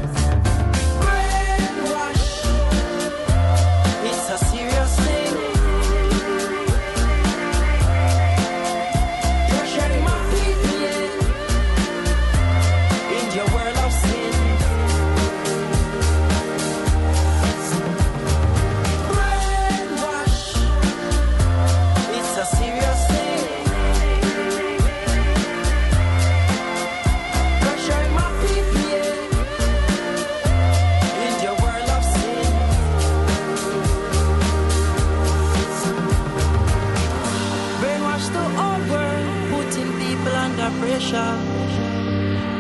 Pressure. 40.97 41.37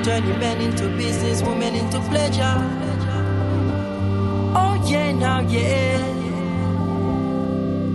Turning 0.02 0.38
men 0.38 0.60
into 0.60 0.88
business, 0.96 1.42
women 1.42 1.74
into 1.74 1.98
pleasure. 2.10 2.56
Oh 4.54 4.74
yeah, 4.90 5.12
now 5.12 5.40
yeah. 5.48 6.00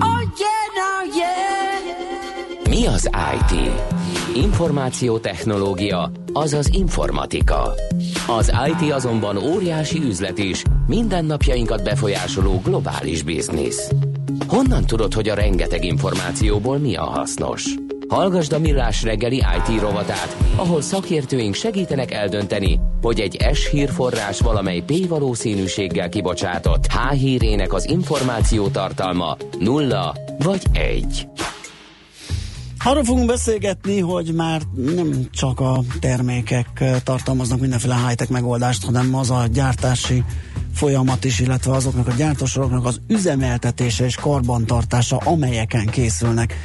Oh 0.01 0.21
yeah, 0.41 0.63
now 0.75 1.03
yeah. 1.17 2.69
Mi 2.69 2.85
az 2.85 3.09
IT? 3.33 3.71
Információtechnológia, 4.35 6.11
azaz 6.33 6.69
informatika. 6.73 7.73
Az 8.27 8.51
IT 8.67 8.91
azonban 8.91 9.37
óriási 9.37 9.99
üzlet 10.03 10.37
is, 10.37 10.63
mindennapjainkat 10.87 11.83
befolyásoló 11.83 12.61
globális 12.63 13.23
biznisz. 13.23 13.91
Honnan 14.47 14.85
tudod, 14.85 15.13
hogy 15.13 15.29
a 15.29 15.33
rengeteg 15.33 15.83
információból 15.83 16.77
mi 16.77 16.95
a 16.95 17.03
hasznos? 17.03 17.75
Hallgasd 18.11 18.53
a 18.53 18.59
Millás 18.59 19.03
reggeli 19.03 19.35
IT 19.35 19.79
rovatát, 19.79 20.37
ahol 20.55 20.81
szakértőink 20.81 21.55
segítenek 21.55 22.11
eldönteni, 22.11 22.79
hogy 23.01 23.19
egy 23.19 23.47
S 23.53 23.69
hírforrás 23.69 24.39
valamely 24.39 24.79
P 24.79 25.07
valószínűséggel 25.07 26.09
kibocsátott 26.09 26.85
H 26.87 27.11
hírének 27.11 27.73
az 27.73 27.89
információ 27.89 28.67
tartalma 28.67 29.37
nulla 29.59 30.15
vagy 30.39 30.61
egy. 30.71 31.27
Arról 32.83 33.03
fogunk 33.03 33.27
beszélgetni, 33.27 33.99
hogy 33.99 34.33
már 34.33 34.61
nem 34.95 35.27
csak 35.31 35.59
a 35.59 35.79
termékek 35.99 36.83
tartalmaznak 37.03 37.59
mindenféle 37.59 37.95
high-tech 37.95 38.31
megoldást, 38.31 38.85
hanem 38.85 39.15
az 39.15 39.29
a 39.29 39.47
gyártási 39.51 40.23
folyamat 40.73 41.23
is, 41.23 41.39
illetve 41.39 41.71
azoknak 41.71 42.07
a 42.07 42.13
gyártósoroknak 42.17 42.85
az 42.85 43.01
üzemeltetése 43.07 44.05
és 44.05 44.15
karbantartása, 44.15 45.17
amelyeken 45.17 45.85
készülnek 45.85 46.55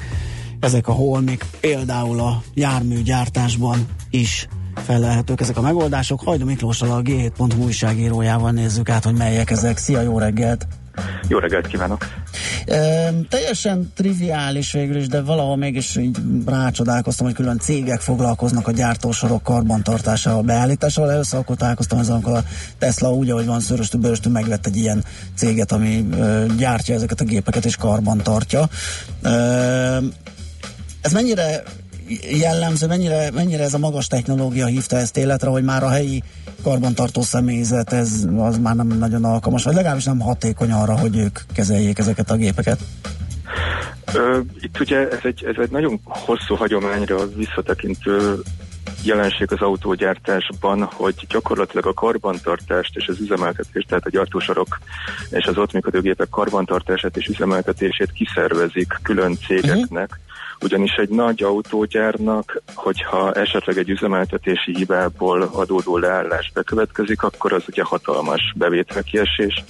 ezek 0.60 0.88
a 0.88 0.92
holmik, 0.92 1.44
például 1.60 2.20
a 2.20 2.42
járműgyártásban 2.54 3.86
is 4.10 4.48
felelhetők 4.74 5.40
ezek 5.40 5.56
a 5.56 5.60
megoldások. 5.60 6.20
Hajdu 6.24 6.44
Miklóssal 6.44 6.90
a 6.90 7.02
G7.hu 7.02 7.62
újságírójával 7.62 8.50
nézzük 8.50 8.88
át, 8.88 9.04
hogy 9.04 9.14
melyek 9.14 9.50
ezek. 9.50 9.76
Szia, 9.76 10.00
jó 10.00 10.18
reggelt! 10.18 10.66
Jó 11.28 11.38
reggelt 11.38 11.66
kívánok! 11.66 12.06
E, 12.66 13.12
teljesen 13.28 13.92
triviális 13.94 14.72
végül 14.72 14.96
is, 14.96 15.06
de 15.06 15.22
valahol 15.22 15.56
mégis 15.56 15.96
így 15.96 16.16
rácsodálkoztam, 16.46 17.26
hogy 17.26 17.34
külön 17.34 17.58
cégek 17.58 18.00
foglalkoznak 18.00 18.68
a 18.68 18.70
gyártósorok 18.70 19.42
karbantartásával, 19.42 20.42
beállításával. 20.42 21.10
Először 21.10 21.38
akkor 21.38 21.56
találkoztam 21.56 21.98
ezzel, 21.98 22.14
amikor 22.14 22.32
a 22.32 22.44
Tesla 22.78 23.12
úgy, 23.12 23.30
ahogy 23.30 23.46
van 23.46 23.60
szöröstű 23.60 23.98
bőröstű, 23.98 24.30
megvett 24.30 24.66
egy 24.66 24.76
ilyen 24.76 25.04
céget, 25.34 25.72
ami 25.72 26.06
e, 26.20 26.44
gyártja 26.58 26.94
ezeket 26.94 27.20
a 27.20 27.24
gépeket 27.24 27.64
és 27.64 27.76
karban 27.76 28.18
tartja. 28.18 28.68
E, 29.22 29.98
ez 31.06 31.12
mennyire 31.12 31.62
jellemző, 32.30 32.86
mennyire, 32.86 33.30
mennyire 33.30 33.62
ez 33.62 33.74
a 33.74 33.78
magas 33.78 34.06
technológia 34.06 34.66
hívta 34.66 34.96
ezt 34.96 35.16
életre, 35.16 35.48
hogy 35.48 35.64
már 35.64 35.82
a 35.82 35.88
helyi 35.88 36.22
karbantartó 36.62 37.22
személyzet, 37.22 37.92
ez 37.92 38.26
az 38.38 38.58
már 38.58 38.74
nem 38.74 38.86
nagyon 38.86 39.24
alkalmas, 39.24 39.64
vagy 39.64 39.74
legalábbis 39.74 40.04
nem 40.04 40.20
hatékony 40.20 40.72
arra, 40.72 40.98
hogy 40.98 41.16
ők 41.16 41.38
kezeljék 41.54 41.98
ezeket 41.98 42.30
a 42.30 42.36
gépeket? 42.36 42.78
Ö, 44.14 44.40
itt 44.60 44.80
ugye 44.80 45.08
ez 45.08 45.18
egy, 45.22 45.44
ez 45.44 45.54
egy 45.62 45.70
nagyon 45.70 46.00
hosszú 46.04 46.54
hagyományra 46.54 47.26
visszatekintő 47.36 48.42
jelenség 49.02 49.52
az 49.52 49.60
autógyártásban, 49.60 50.82
hogy 50.82 51.14
gyakorlatilag 51.28 51.86
a 51.86 51.92
karbantartást 51.92 52.96
és 52.96 53.06
az 53.08 53.20
üzemeltetést, 53.20 53.88
tehát 53.88 54.06
a 54.06 54.10
gyártósorok 54.10 54.78
és 55.30 55.44
az 55.44 55.56
ott 55.56 55.72
működő 55.72 56.00
gépek 56.00 56.28
karbantartását 56.28 57.16
és 57.16 57.26
üzemeltetését 57.26 58.12
kiszervezik 58.12 58.98
külön 59.02 59.36
cégeknek, 59.46 60.08
uh-huh 60.10 60.24
ugyanis 60.60 60.92
egy 60.92 61.08
nagy 61.08 61.42
autógyárnak, 61.42 62.62
hogyha 62.74 63.32
esetleg 63.32 63.78
egy 63.78 63.88
üzemeltetési 63.88 64.76
hibából 64.76 65.42
adódó 65.42 65.96
leállás 65.96 66.50
bekövetkezik, 66.54 67.22
akkor 67.22 67.52
az 67.52 67.62
ugye 67.68 67.82
hatalmas 67.82 68.52
bevételkiesés, 68.56 69.64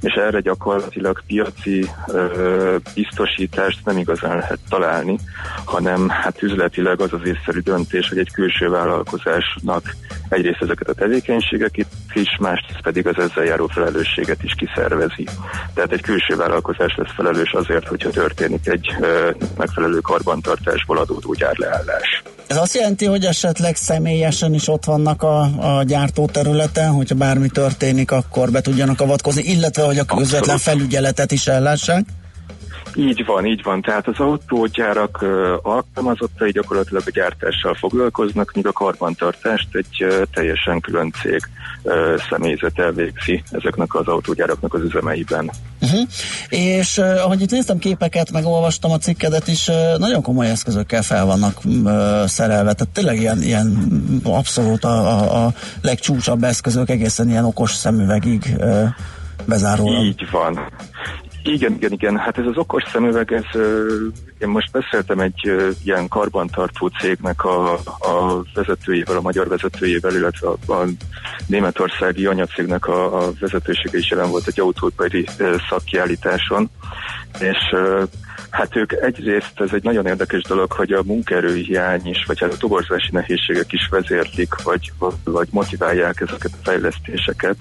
és 0.00 0.14
erre 0.14 0.40
gyakorlatilag 0.40 1.22
piaci 1.26 1.90
ö, 2.06 2.76
biztosítást 2.94 3.84
nem 3.84 3.98
igazán 3.98 4.36
lehet 4.36 4.58
találni, 4.68 5.18
hanem 5.64 6.08
hát 6.08 6.42
üzletileg 6.42 7.00
az 7.00 7.12
az 7.12 7.26
észszerű 7.26 7.58
döntés, 7.58 8.08
hogy 8.08 8.18
egy 8.18 8.32
külső 8.32 8.68
vállalkozásnak 8.68 9.96
egyrészt 10.28 10.62
ezeket 10.62 10.88
a 10.88 10.94
tevékenységeket 10.94 11.86
is, 12.14 12.36
másrészt 12.40 12.82
pedig 12.82 13.06
az 13.06 13.18
ezzel 13.18 13.44
járó 13.44 13.66
felelősséget 13.66 14.42
is 14.42 14.54
kiszervezi. 14.56 15.28
Tehát 15.74 15.92
egy 15.92 16.02
külső 16.02 16.36
vállalkozás 16.36 16.94
lesz 16.96 17.14
felelős 17.14 17.52
azért, 17.52 17.88
hogyha 17.88 18.10
történik 18.10 18.68
egy 18.68 18.96
ö, 19.00 19.30
megfelelő 19.56 19.98
karbantartásból 20.28 20.98
adódó 20.98 21.34
gyárleállás. 21.34 22.22
Ez 22.46 22.56
azt 22.56 22.74
jelenti, 22.74 23.04
hogy 23.04 23.24
esetleg 23.24 23.76
személyesen 23.76 24.54
is 24.54 24.68
ott 24.68 24.84
vannak 24.84 25.22
a, 25.22 25.40
a 25.78 25.82
gyártóterületen, 25.82 26.90
hogyha 26.90 27.14
bármi 27.14 27.48
történik, 27.48 28.10
akkor 28.10 28.50
be 28.50 28.60
tudjanak 28.60 29.00
avatkozni, 29.00 29.42
illetve 29.42 29.82
hogy 29.82 29.98
a 29.98 30.04
közvetlen 30.04 30.58
felügyeletet 30.58 31.32
is 31.32 31.46
ellássák? 31.46 32.04
Így 32.94 33.24
van, 33.26 33.46
így 33.46 33.62
van. 33.62 33.82
Tehát 33.82 34.06
az 34.06 34.18
autógyárak 34.18 35.24
alkalmazottai 35.62 36.50
gyakorlatilag 36.50 37.02
a 37.06 37.10
gyártással 37.10 37.74
foglalkoznak, 37.74 38.52
míg 38.52 38.66
a 38.66 38.72
karbantartást 38.72 39.68
egy 39.72 40.06
teljesen 40.32 40.80
külön 40.80 41.12
cég 41.22 41.40
személyzet 42.30 42.78
elvégzi 42.78 43.42
ezeknek 43.50 43.94
az 43.94 44.06
autógyáraknak 44.06 44.74
az 44.74 44.82
üzemeiben. 44.82 45.50
Uh-huh. 45.80 46.00
És 46.48 46.98
ahogy 46.98 47.40
itt 47.40 47.50
néztem 47.50 47.78
képeket, 47.78 48.32
meg 48.32 48.44
olvastam 48.44 48.90
a 48.90 48.98
cikkedet 48.98 49.48
is, 49.48 49.70
nagyon 49.98 50.22
komoly 50.22 50.50
eszközökkel 50.50 51.02
fel 51.02 51.24
vannak 51.24 51.60
szerelve. 52.26 52.72
Tehát 52.72 52.88
tényleg 52.92 53.20
ilyen, 53.20 53.42
ilyen 53.42 53.88
abszolút 54.24 54.84
a, 54.84 54.88
a, 54.88 55.44
a 55.44 55.52
legcsúcsabb 55.82 56.42
eszközök, 56.42 56.88
egészen 56.88 57.28
ilyen 57.28 57.44
okos 57.44 57.74
szemüvegig 57.74 58.56
bezárólag. 59.44 60.04
Így 60.04 60.30
van. 60.30 60.60
Igen, 61.48 61.72
igen, 61.72 61.92
igen. 61.92 62.16
Hát 62.16 62.38
ez 62.38 62.46
az 62.46 62.56
okos 62.56 62.82
szemüveg, 62.92 63.32
ez, 63.32 63.60
én 64.38 64.48
most 64.48 64.70
beszéltem 64.70 65.20
egy 65.20 65.52
ilyen 65.84 66.08
karbantartó 66.08 66.86
cégnek 66.86 67.44
a, 67.44 67.72
a 67.98 68.42
vezetőjével, 68.54 69.16
a 69.16 69.20
magyar 69.20 69.48
vezetőjével, 69.48 70.14
illetve 70.14 70.48
a, 70.48 70.72
a 70.72 70.86
németországi 71.46 72.26
anyacégnek 72.26 72.86
a, 72.86 73.24
a 73.24 73.30
vezetősége 73.40 73.98
is 73.98 74.10
jelen 74.10 74.30
volt 74.30 74.46
egy 74.46 74.60
autóipari 74.60 75.26
szakkiállításon, 75.68 76.70
és 77.40 77.74
Hát 78.50 78.76
ők 78.76 78.92
egyrészt, 78.92 79.52
ez 79.54 79.70
egy 79.72 79.82
nagyon 79.82 80.06
érdekes 80.06 80.42
dolog, 80.42 80.72
hogy 80.72 80.92
a 80.92 81.02
munkaerői 81.02 81.62
hiány 81.62 82.06
is, 82.06 82.24
vagy 82.26 82.40
hát 82.40 82.52
a 82.52 82.56
toborzási 82.56 83.08
nehézségek 83.10 83.72
is 83.72 83.88
vezérlik, 83.90 84.62
vagy, 84.62 84.92
vagy 85.24 85.48
motiválják 85.50 86.20
ezeket 86.20 86.52
a 86.52 86.62
fejlesztéseket, 86.62 87.56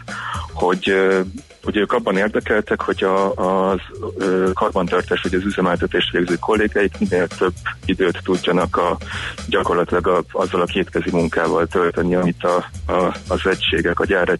hogy 0.53 0.95
Ugye 1.67 1.79
ők 1.79 1.91
abban 1.91 2.17
érdekeltek, 2.17 2.81
hogy 2.81 3.03
a, 3.03 3.33
az 3.33 3.79
karbantartás 4.53 5.21
vagy 5.21 5.33
az 5.33 5.45
üzemeltetés 5.45 6.09
végző 6.11 6.35
kollégáik 6.39 6.99
minél 6.99 7.27
több 7.27 7.53
időt 7.85 8.19
tudjanak 8.23 8.77
a, 8.77 8.97
gyakorlatilag 9.47 10.07
a, 10.07 10.23
azzal 10.31 10.61
a 10.61 10.65
kétkezi 10.65 11.09
munkával 11.11 11.67
tölteni, 11.67 12.15
amit 12.15 12.43
a, 12.43 12.65
a, 12.91 13.15
az 13.27 13.39
egységek, 13.43 13.99
a 13.99 14.05
gyár 14.05 14.39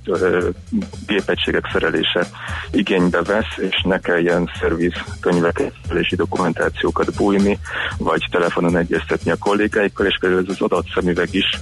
gépegységek 1.07 1.69
szerelése 1.71 2.27
igénybe 2.71 3.21
vesz, 3.21 3.57
és 3.57 3.81
ne 3.83 3.99
kelljen 3.99 4.49
szerviz 4.59 4.93
könyveket 5.19 5.73
és 5.93 6.13
dokumentációkat 6.17 7.15
bújni, 7.15 7.59
vagy 7.97 8.27
telefonon 8.31 8.77
egyeztetni 8.77 9.31
a 9.31 9.37
kollégáikkal, 9.39 10.05
és 10.05 10.17
például 10.19 10.41
ez 10.41 10.49
az 10.49 10.61
adatszemüveg 10.61 11.29
is, 11.31 11.59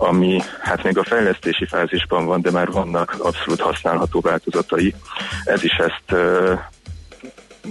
ami 0.00 0.40
hát 0.60 0.82
még 0.82 0.98
a 0.98 1.04
fejlesztési 1.04 1.66
fázisban 1.66 2.26
van, 2.26 2.40
de 2.40 2.50
már 2.50 2.70
vannak 2.70 3.16
abszolút 3.18 3.60
használható 3.60 4.20
változatai. 4.20 4.94
Ez 5.44 5.64
is 5.64 5.72
ezt 5.72 6.20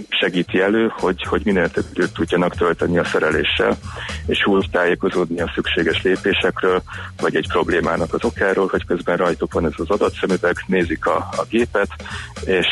segíti 0.08 0.60
elő, 0.60 0.92
hogy, 0.98 1.22
hogy 1.22 1.40
minél 1.44 1.70
több 1.70 1.84
időt 1.94 2.12
tudjanak 2.12 2.56
tölteni 2.56 2.98
a 2.98 3.04
szereléssel, 3.04 3.78
és 4.26 4.46
úgy 4.46 4.68
tájékozódni 4.70 5.40
a 5.40 5.52
szükséges 5.54 6.02
lépésekről, 6.02 6.82
vagy 7.20 7.36
egy 7.36 7.48
problémának 7.48 8.14
az 8.14 8.24
okáról, 8.24 8.68
hogy 8.70 8.84
közben 8.84 9.16
rajtuk 9.16 9.52
van 9.52 9.66
ez 9.66 9.72
az 9.76 9.90
adatszemüveg, 9.90 10.56
nézik 10.66 11.06
a, 11.06 11.16
a 11.16 11.44
gépet, 11.48 11.88
és 12.44 12.66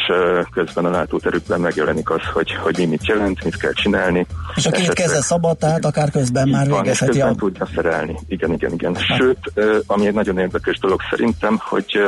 közben 0.52 0.84
a 0.84 0.90
látóterükben 0.90 1.60
megjelenik 1.60 2.10
az, 2.10 2.22
hogy, 2.32 2.54
hogy 2.54 2.78
mi 2.78 2.84
mit 2.84 3.06
jelent, 3.06 3.44
mit 3.44 3.56
kell 3.56 3.72
csinálni. 3.72 4.26
És 4.54 4.66
a 4.66 4.70
két 4.70 4.92
keze 4.92 5.22
szabad, 5.22 5.58
tehát 5.58 5.84
akár 5.84 6.10
közben 6.10 6.48
már 6.48 6.66
végezheti 6.66 7.20
a... 7.20 7.34
tudja 7.38 7.68
szerelni. 7.74 8.18
Igen, 8.28 8.52
igen, 8.52 8.72
igen. 8.72 8.96
Sőt, 9.16 9.52
ami 9.86 10.06
egy 10.06 10.14
nagyon 10.14 10.38
érdekes 10.38 10.78
dolog 10.78 11.00
szerintem, 11.10 11.58
hogy 11.60 12.00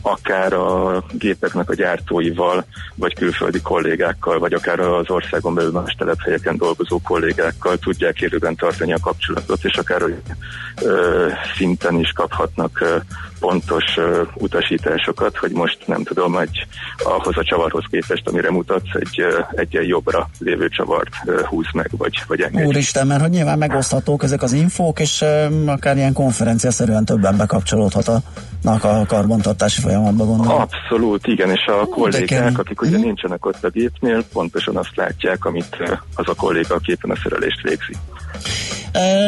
akár 0.00 0.52
a 0.52 1.04
gépeknek 1.12 1.70
a 1.70 1.74
gyártóival, 1.74 2.64
vagy 2.94 3.14
külföldi 3.14 3.60
kollégákkal, 3.60 4.38
vagy 4.42 4.52
akár 4.52 4.80
az 4.80 5.10
országon 5.10 5.54
belül 5.54 5.70
más 5.70 5.94
telephelyeken 5.98 6.56
dolgozó 6.56 7.00
kollégákkal 7.00 7.76
tudják 7.76 8.20
élőben 8.20 8.54
tartani 8.54 8.92
a 8.92 8.98
kapcsolatot, 9.02 9.64
és 9.64 9.76
akár 9.76 10.02
olyan 10.02 10.22
szinten 11.56 11.98
is 11.98 12.12
kaphatnak 12.12 13.02
pontos 13.42 13.84
utasításokat, 14.34 15.36
hogy 15.36 15.50
most 15.50 15.78
nem 15.86 16.02
tudom, 16.02 16.36
egy 16.36 16.66
ahhoz 17.04 17.36
a 17.36 17.44
csavarhoz 17.44 17.84
képest, 17.90 18.28
amire 18.28 18.50
mutatsz, 18.50 18.92
egy 18.92 19.24
egyen 19.50 19.84
jobbra 19.84 20.28
lévő 20.38 20.68
csavart 20.68 21.14
húz 21.48 21.66
meg, 21.72 21.90
vagy, 21.96 22.22
vagy 22.26 22.40
engedj. 22.40 22.66
Úristen, 22.66 23.06
mert 23.06 23.20
hogy 23.20 23.30
nyilván 23.30 23.58
megoszthatók 23.58 24.22
ezek 24.22 24.42
az 24.42 24.52
infók, 24.52 25.00
és 25.00 25.24
akár 25.66 25.96
ilyen 25.96 26.12
konferenciaszerűen 26.12 27.04
többen 27.04 27.36
bekapcsolódhatnak 27.36 28.84
a 28.84 29.04
karbantartási 29.08 29.80
folyamatba 29.80 30.24
gondolom. 30.24 30.60
Abszolút, 30.60 31.26
igen, 31.26 31.50
és 31.50 31.64
a 31.66 31.86
kollégák, 31.86 32.58
akik 32.58 32.80
ugye 32.80 32.90
uh-huh. 32.90 33.04
nincsenek 33.04 33.46
ott 33.46 33.64
a 33.64 33.68
gépnél, 33.68 34.24
pontosan 34.32 34.76
azt 34.76 34.96
látják, 34.96 35.44
amit 35.44 35.76
az 36.14 36.28
a 36.28 36.34
kolléga 36.34 36.74
a 36.74 36.78
képen 36.78 37.10
a 37.10 37.16
szerelést 37.22 37.62
végzi. 37.62 37.96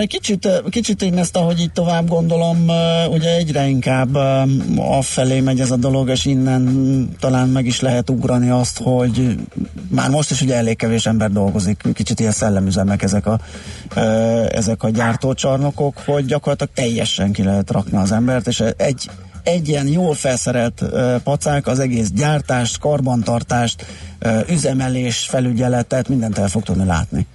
Kicsit, 0.06 0.62
kicsit 0.68 1.02
én 1.02 1.18
ezt, 1.18 1.36
ahogy 1.36 1.60
így 1.60 1.72
tovább 1.72 2.08
gondolom, 2.08 2.66
ugye 3.08 3.36
egyre 3.36 3.66
inkább 3.66 4.14
afelé 4.76 5.40
megy 5.40 5.60
ez 5.60 5.70
a 5.70 5.76
dolog, 5.76 6.08
és 6.08 6.24
innen 6.24 7.08
talán 7.20 7.48
meg 7.48 7.66
is 7.66 7.80
lehet 7.80 8.10
ugrani 8.10 8.50
azt, 8.50 8.80
hogy 8.82 9.38
már 9.88 10.10
most 10.10 10.30
is 10.30 10.40
ugye 10.40 10.54
elég 10.54 10.76
kevés 10.76 11.06
ember 11.06 11.30
dolgozik, 11.30 11.82
kicsit 11.94 12.20
ilyen 12.20 12.32
szellemüzemek 12.32 13.02
ezek 13.02 13.26
a, 13.26 13.40
ezek 14.48 14.82
a 14.82 14.90
gyártócsarnokok, 14.90 16.02
hogy 16.04 16.24
gyakorlatilag 16.24 16.72
teljesen 16.74 17.32
ki 17.32 17.42
lehet 17.42 17.70
rakni 17.70 17.98
az 17.98 18.12
embert, 18.12 18.46
és 18.46 18.62
egy, 18.76 19.10
egy 19.42 19.68
ilyen 19.68 19.86
jól 19.86 20.14
felszerelt 20.14 20.80
uh, 20.80 21.16
pacák 21.16 21.66
az 21.66 21.78
egész 21.78 22.10
gyártást, 22.10 22.78
karbantartást, 22.78 23.86
üzemelés, 24.48 25.18
felügyeletet, 25.18 26.08
mindent 26.08 26.38
el 26.38 26.48
fog 26.48 26.62
tudni 26.62 26.84
látni. 26.84 27.26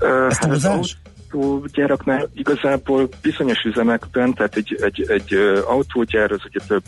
Ez 0.00 0.38
túlzás? 0.38 0.98
Autógyáraknál 1.32 2.30
igazából 2.34 3.08
bizonyos 3.22 3.62
üzemekben, 3.64 4.34
tehát 4.34 4.56
egy, 4.56 4.78
egy, 4.82 5.04
egy 5.08 5.34
autógyár 5.66 6.32
az 6.32 6.40
ugye 6.44 6.60
több 6.66 6.82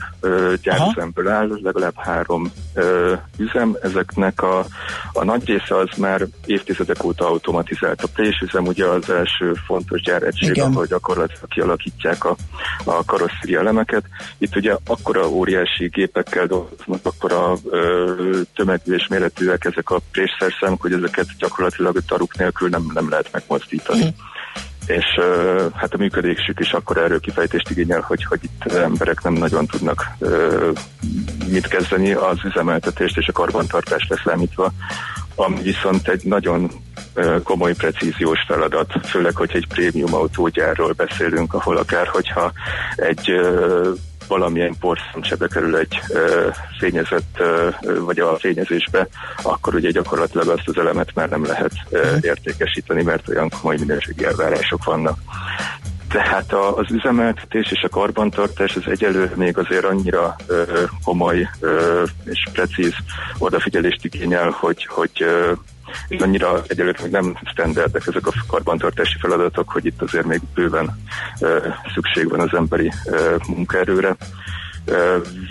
gyárüzemből 0.63 1.29
áll, 1.29 1.49
legalább 1.63 1.95
három 1.97 2.53
uh, 2.75 3.19
üzem, 3.39 3.77
ezeknek 3.83 4.43
a, 4.43 4.65
a 5.13 5.25
nagy 5.25 5.47
része 5.47 5.77
az 5.77 5.89
már 5.99 6.27
évtizedek 6.47 7.05
óta 7.05 7.29
automatizált. 7.29 8.03
A 8.03 8.09
présüzem 8.15 8.67
ugye 8.67 8.85
az 8.85 9.11
első 9.11 9.53
fontos 9.67 10.03
gyáregység, 10.03 10.61
ahol 10.61 10.87
gyakorlatilag 10.87 11.49
kialakítják 11.49 12.25
a, 12.25 12.37
a 12.85 13.05
karosszéri 13.05 13.55
elemeket. 13.55 14.05
Itt 14.39 14.57
ugye 14.57 14.77
akkora 14.87 15.29
óriási 15.29 15.89
gépekkel 15.89 16.47
dolgoznak, 16.47 17.01
akkora 17.03 17.53
uh, 17.53 18.41
tömegű 18.55 18.95
és 18.95 19.07
méretűek 19.09 19.65
ezek 19.65 19.91
a 19.91 20.01
présszerszámok, 20.13 20.81
hogy 20.81 20.93
ezeket 20.93 21.27
gyakorlatilag 21.39 21.97
taruk 22.07 22.39
nélkül 22.39 22.69
nem, 22.69 22.91
nem 22.95 23.09
lehet 23.09 23.29
megmozdítani. 23.33 24.05
Mm 24.05 24.31
és 24.87 25.05
hát 25.75 25.95
a 25.95 25.97
működésük 25.97 26.61
is 26.61 26.73
akkor 26.73 26.97
erről 26.97 27.21
kifejtést 27.21 27.71
igényel, 27.71 28.01
hogy, 28.01 28.25
hogy 28.25 28.41
itt 28.43 28.73
emberek 28.73 29.23
nem 29.23 29.33
nagyon 29.33 29.67
tudnak 29.67 30.07
mit 31.49 31.67
kezdeni. 31.69 32.13
Az 32.13 32.39
üzemeltetést 32.45 33.17
és 33.17 33.29
a 33.29 33.33
karbantartást 33.33 34.09
leszámítva, 34.09 34.73
ami 35.35 35.63
viszont 35.63 36.09
egy 36.09 36.25
nagyon 36.25 36.71
komoly 37.43 37.75
precíziós 37.75 38.39
feladat, 38.47 38.93
főleg, 39.05 39.37
hogy 39.37 39.51
egy 39.55 39.67
prémium 39.67 40.15
autógyárról 40.15 40.93
beszélünk, 40.93 41.55
ahol 41.55 41.77
akár, 41.77 42.07
hogyha 42.07 42.53
egy 42.97 43.33
valamilyen 44.29 44.75
porszemcsebe 44.81 45.47
kerül 45.47 45.77
egy 45.77 46.01
ö, 46.09 46.49
fényezett, 46.79 47.37
ö, 47.39 47.69
vagy 48.01 48.19
a 48.19 48.37
fényezésbe, 48.39 49.09
akkor 49.43 49.75
ugye 49.75 49.91
gyakorlatilag 49.91 50.49
azt 50.49 50.69
az 50.69 50.79
elemet 50.79 51.15
már 51.15 51.29
nem 51.29 51.45
lehet 51.45 51.73
ö, 51.91 52.07
mhm. 52.07 52.17
értékesíteni, 52.21 53.03
mert 53.03 53.29
olyan 53.29 53.51
komoly 53.61 53.77
minőségi 53.79 54.25
elvárások 54.25 54.85
vannak. 54.85 55.19
Tehát 56.09 56.53
a, 56.53 56.77
az 56.77 56.91
üzemeltetés 56.91 57.71
és 57.71 57.83
a 57.83 57.89
karbantartás 57.89 58.77
az 58.77 58.83
egyelőre 58.87 59.33
még 59.37 59.59
azért 59.59 59.85
annyira 59.85 60.37
ö, 60.47 60.83
komoly 61.05 61.49
ö, 61.61 62.03
és 62.25 62.49
precíz 62.53 62.95
odafigyelést 63.39 64.05
igényel, 64.05 64.51
hogy, 64.51 64.87
hogy 64.87 65.11
ö, 65.19 65.53
annyira 66.19 66.63
egyelőre 66.67 66.99
még 67.03 67.13
nem 67.13 67.39
standardek 67.45 68.07
ezek 68.07 68.27
a 68.27 68.33
karbantartási 68.47 69.19
feladatok, 69.19 69.71
hogy 69.71 69.87
itt 69.87 70.03
azért 70.03 70.27
még 70.27 70.41
bőven 70.55 71.03
szükség 71.95 72.29
van 72.29 72.41
az 72.41 72.55
emberi 72.55 72.93
munkaerőre. 73.49 74.17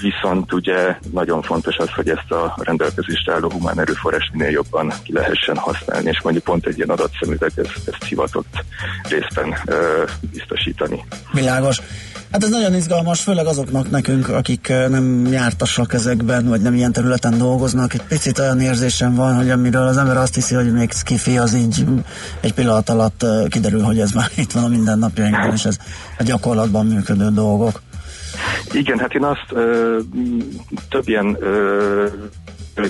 Viszont 0.01 0.53
ugye 0.53 0.97
nagyon 1.11 1.41
fontos 1.41 1.75
az, 1.77 1.89
hogy 1.89 2.09
ezt 2.09 2.31
a 2.31 2.55
rendelkezésre 2.63 3.33
álló 3.33 3.51
humán 3.51 3.79
erőforrás 3.79 4.29
minél 4.33 4.49
jobban 4.49 4.93
ki 5.03 5.13
lehessen 5.13 5.57
használni, 5.57 6.09
és 6.09 6.21
mondjuk 6.21 6.43
pont 6.43 6.65
egy 6.65 6.77
ilyen 6.77 6.89
adatszemüveg 6.89 7.51
ezt, 7.55 7.87
ezt 7.91 8.03
hivatott 8.03 8.63
részben 9.09 9.55
biztosítani. 10.31 11.05
Világos. 11.31 11.79
Hát 12.31 12.43
ez 12.43 12.49
nagyon 12.49 12.73
izgalmas, 12.73 13.21
főleg 13.21 13.45
azoknak 13.45 13.89
nekünk, 13.89 14.29
akik 14.29 14.67
nem 14.67 15.25
jártasak 15.25 15.93
ezekben, 15.93 16.47
vagy 16.47 16.61
nem 16.61 16.73
ilyen 16.73 16.91
területen 16.91 17.37
dolgoznak. 17.37 17.93
Egy 17.93 18.03
picit 18.03 18.39
olyan 18.39 18.59
érzésem 18.59 19.15
van, 19.15 19.35
hogy 19.35 19.49
amiről 19.49 19.87
az 19.87 19.97
ember 19.97 20.17
azt 20.17 20.35
hiszi, 20.35 20.55
hogy 20.55 20.73
még 20.73 20.91
skifi, 20.91 21.37
az 21.37 21.53
így 21.53 21.85
egy 22.39 22.53
pillanat 22.53 22.89
alatt 22.89 23.25
kiderül, 23.49 23.81
hogy 23.81 23.99
ez 23.99 24.11
már 24.11 24.29
itt 24.35 24.51
van 24.51 24.63
a 24.63 24.67
mindennapjainkban, 24.67 25.51
és 25.53 25.65
ez 25.65 25.77
a 26.17 26.23
gyakorlatban 26.23 26.85
működő 26.85 27.29
dolgok. 27.29 27.81
Igen, 28.71 28.99
hát 28.99 29.13
én 29.13 29.23
azt 29.23 29.45
ö, 29.49 29.97
több 30.89 31.07
ilyen 31.07 31.37
ö, 31.39 32.05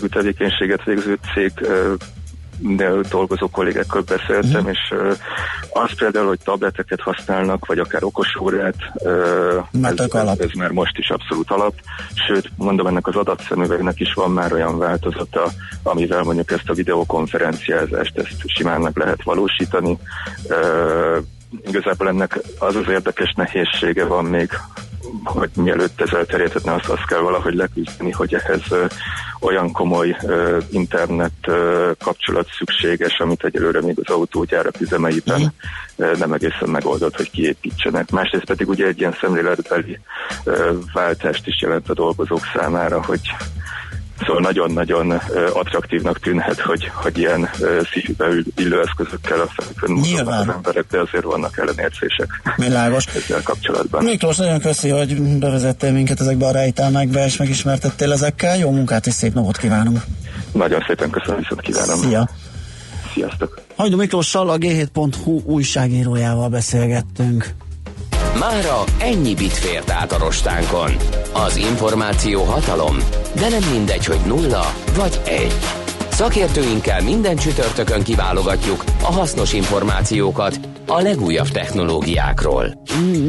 tevékenységet 0.10 0.84
végző 0.84 1.18
cég 1.34 1.52
ö, 1.62 1.94
dolgozó 3.10 3.50
kollégákkal 3.50 4.02
beszéltem, 4.02 4.64
mm. 4.64 4.68
és 4.68 4.80
uh, 4.92 5.14
az 5.84 5.96
például, 5.98 6.28
hogy 6.28 6.40
tableteket 6.44 7.02
használnak, 7.02 7.66
vagy 7.66 7.80
akár 7.80 8.04
okosórát, 8.04 8.76
uh, 8.94 9.66
ez, 9.82 10.00
ez, 10.00 10.40
ez 10.40 10.50
már 10.58 10.72
most 10.72 10.98
is 10.98 11.10
abszolút 11.10 11.52
alap, 11.52 11.74
sőt, 12.28 12.52
mondom, 12.56 12.88
ennek 12.88 13.08
az 13.08 13.16
adatszemüvegnek 13.16 14.00
is 14.00 14.14
van 14.14 14.32
már 14.32 14.54
olyan 14.54 14.78
változata, 14.78 15.50
amivel 15.84 16.24
mondjuk 16.24 16.52
ezt 16.52 16.70
a 16.70 16.74
videokonferenciázást, 16.74 18.18
ezt 18.18 18.36
simán 18.46 18.82
meg 18.82 18.98
lehet 18.98 19.24
valósítani. 19.24 19.98
Uh, 20.44 21.18
igazából 21.66 22.08
ennek 22.08 22.40
az 22.60 22.76
az 22.76 22.88
érdekes 22.90 23.34
nehézsége 23.36 24.06
van 24.06 24.26
még, 24.26 24.50
hogy 25.24 25.50
mielőtt 25.54 26.02
ez 26.02 26.14
elterjedhetne, 26.14 26.74
azt, 26.74 26.90
azt 26.90 27.06
kell 27.06 27.20
valahogy 27.20 27.54
leküzdeni, 27.54 28.12
hogy 28.12 28.34
ehhez 28.34 28.62
olyan 29.40 29.72
komoly 29.72 30.18
internet 30.70 31.52
kapcsolat 32.00 32.48
szükséges, 32.58 33.20
amit 33.20 33.44
egyelőre 33.44 33.82
még 33.82 34.00
az 34.04 34.14
autógyárak 34.14 34.82
üzemeiben 34.82 35.54
nem 35.96 36.34
egészen 36.34 36.70
megoldott, 36.70 37.16
hogy 37.16 37.32
kiépítsenek. 37.32 38.12
Másrészt 38.12 38.46
pedig 38.46 38.70
ugye 38.70 38.86
egy 38.86 39.00
ilyen 39.00 39.18
szemléletbeli 39.22 40.00
váltást 40.94 41.48
is 41.48 41.62
jelent 41.62 41.90
a 41.90 41.94
dolgozók 41.94 42.42
számára, 42.54 43.04
hogy 43.04 43.22
Szóval 44.26 44.42
nagyon-nagyon 44.42 45.12
attraktívnak 45.54 46.20
tűnhet, 46.20 46.60
hogy, 46.60 46.92
hogy 46.94 47.18
ilyen 47.18 47.50
szívbe 47.94 48.26
illő 48.56 48.82
eszközökkel 48.82 49.40
a 49.40 49.48
felkön 49.48 49.98
az 49.98 50.50
emberek, 50.50 50.86
de 50.90 51.00
azért 51.00 51.24
vannak 51.24 51.58
ellenérzések. 51.58 52.42
Világos. 52.56 53.06
Ezzel 53.16 53.42
kapcsolatban. 53.44 54.04
Miklós, 54.04 54.38
nagyon 54.38 54.60
köszi, 54.60 54.90
hogy 54.90 55.22
bevezettél 55.22 55.92
minket 55.92 56.20
ezekbe 56.20 56.46
a 56.46 56.52
rejtelmekbe, 56.52 57.26
és 57.26 57.38
megismertettél 57.38 58.12
ezekkel. 58.12 58.58
Jó 58.58 58.72
munkát 58.72 59.08
és 59.08 59.14
szép 59.14 59.34
napot 59.34 59.58
kívánunk. 59.58 60.02
Nagyon 60.52 60.84
szépen 60.88 61.10
köszönöm, 61.10 61.40
viszont 61.40 61.62
kívánom. 61.62 62.00
Szia. 62.00 62.30
Sziasztok! 63.14 63.62
Hajdú 63.76 63.98
Miklóssal, 63.98 64.50
a 64.50 64.58
G7.hu 64.58 65.42
újságírójával 65.46 66.50
beszélgettünk. 66.50 67.54
Mára 68.42 68.84
ennyi 69.00 69.34
bit 69.34 69.54
fért 69.54 69.90
át 69.92 70.12
a 70.12 70.18
rostánkon. 70.18 70.92
Az 71.34 71.56
információ 71.56 72.44
hatalom, 72.44 72.98
de 73.36 73.50
nem 73.50 73.70
mindegy, 73.72 74.06
hogy 74.06 74.20
nulla 74.26 74.74
vagy 74.96 75.22
egy. 75.26 75.54
Szakértőinkkel 76.12 77.02
minden 77.02 77.36
csütörtökön 77.36 78.04
kiválogatjuk 78.04 78.84
a 79.02 79.12
hasznos 79.12 79.54
információkat 79.54 80.60
a 80.88 81.02
legújabb 81.02 81.48
technológiákról. 81.48 82.82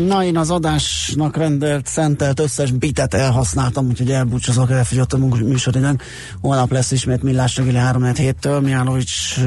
Na, 0.06 0.24
én 0.24 0.36
az 0.36 0.50
adásnak 0.50 1.36
rendelt, 1.36 1.86
szentelt 1.86 2.40
összes 2.40 2.70
bitet 2.70 3.14
elhasználtam, 3.14 3.86
úgyhogy 3.86 4.10
elbúcsúzok, 4.10 4.70
elfogyott 4.70 5.12
a 5.12 5.18
műsoridőnk. 5.18 6.02
Holnap 6.40 6.70
lesz 6.70 6.90
ismét 6.90 7.22
Millás 7.22 7.56
reggeli 7.56 7.76
3 7.76 8.12
től 8.40 8.60
Miánovics 8.60 9.44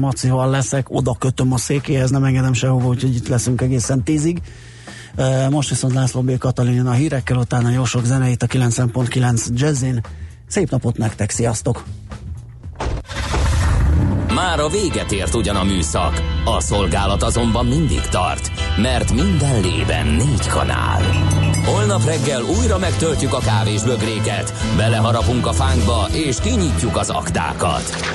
Macival 0.00 0.50
leszek, 0.50 0.86
oda 0.90 1.16
kötöm 1.18 1.52
a 1.52 1.58
székéhez, 1.58 2.10
nem 2.10 2.24
engedem 2.24 2.52
sehova, 2.52 2.86
úgyhogy 2.86 3.14
itt 3.14 3.28
leszünk 3.28 3.60
egészen 3.60 4.02
tízig. 4.02 4.40
Most 5.50 5.68
viszont 5.68 5.94
László 5.94 6.20
B. 6.20 6.38
Katalin 6.38 6.86
a 6.86 6.92
hírekkel, 6.92 7.36
utána 7.36 7.70
jó 7.70 7.84
sok 7.84 8.04
zeneit 8.04 8.42
a 8.42 8.46
9.9 8.46 9.46
Jazzin. 9.54 10.00
Szép 10.46 10.70
napot 10.70 10.96
nektek, 10.96 11.30
sziasztok! 11.30 11.84
Már 14.34 14.60
a 14.60 14.68
véget 14.68 15.12
ért 15.12 15.34
ugyan 15.34 15.56
a 15.56 15.64
műszak, 15.64 16.22
a 16.44 16.60
szolgálat 16.60 17.22
azonban 17.22 17.66
mindig 17.66 18.00
tart, 18.00 18.50
mert 18.76 19.12
minden 19.12 19.60
lében 19.60 20.06
négy 20.06 20.46
kanál. 20.46 21.02
Holnap 21.64 22.04
reggel 22.04 22.42
újra 22.42 22.78
megtöltjük 22.78 23.32
a 23.32 23.38
kávés 23.38 23.82
bögréket, 23.82 24.52
beleharapunk 24.76 25.46
a 25.46 25.52
fánkba 25.52 26.06
és 26.12 26.36
kinyitjuk 26.40 26.96
az 26.96 27.10
aktákat. 27.10 28.14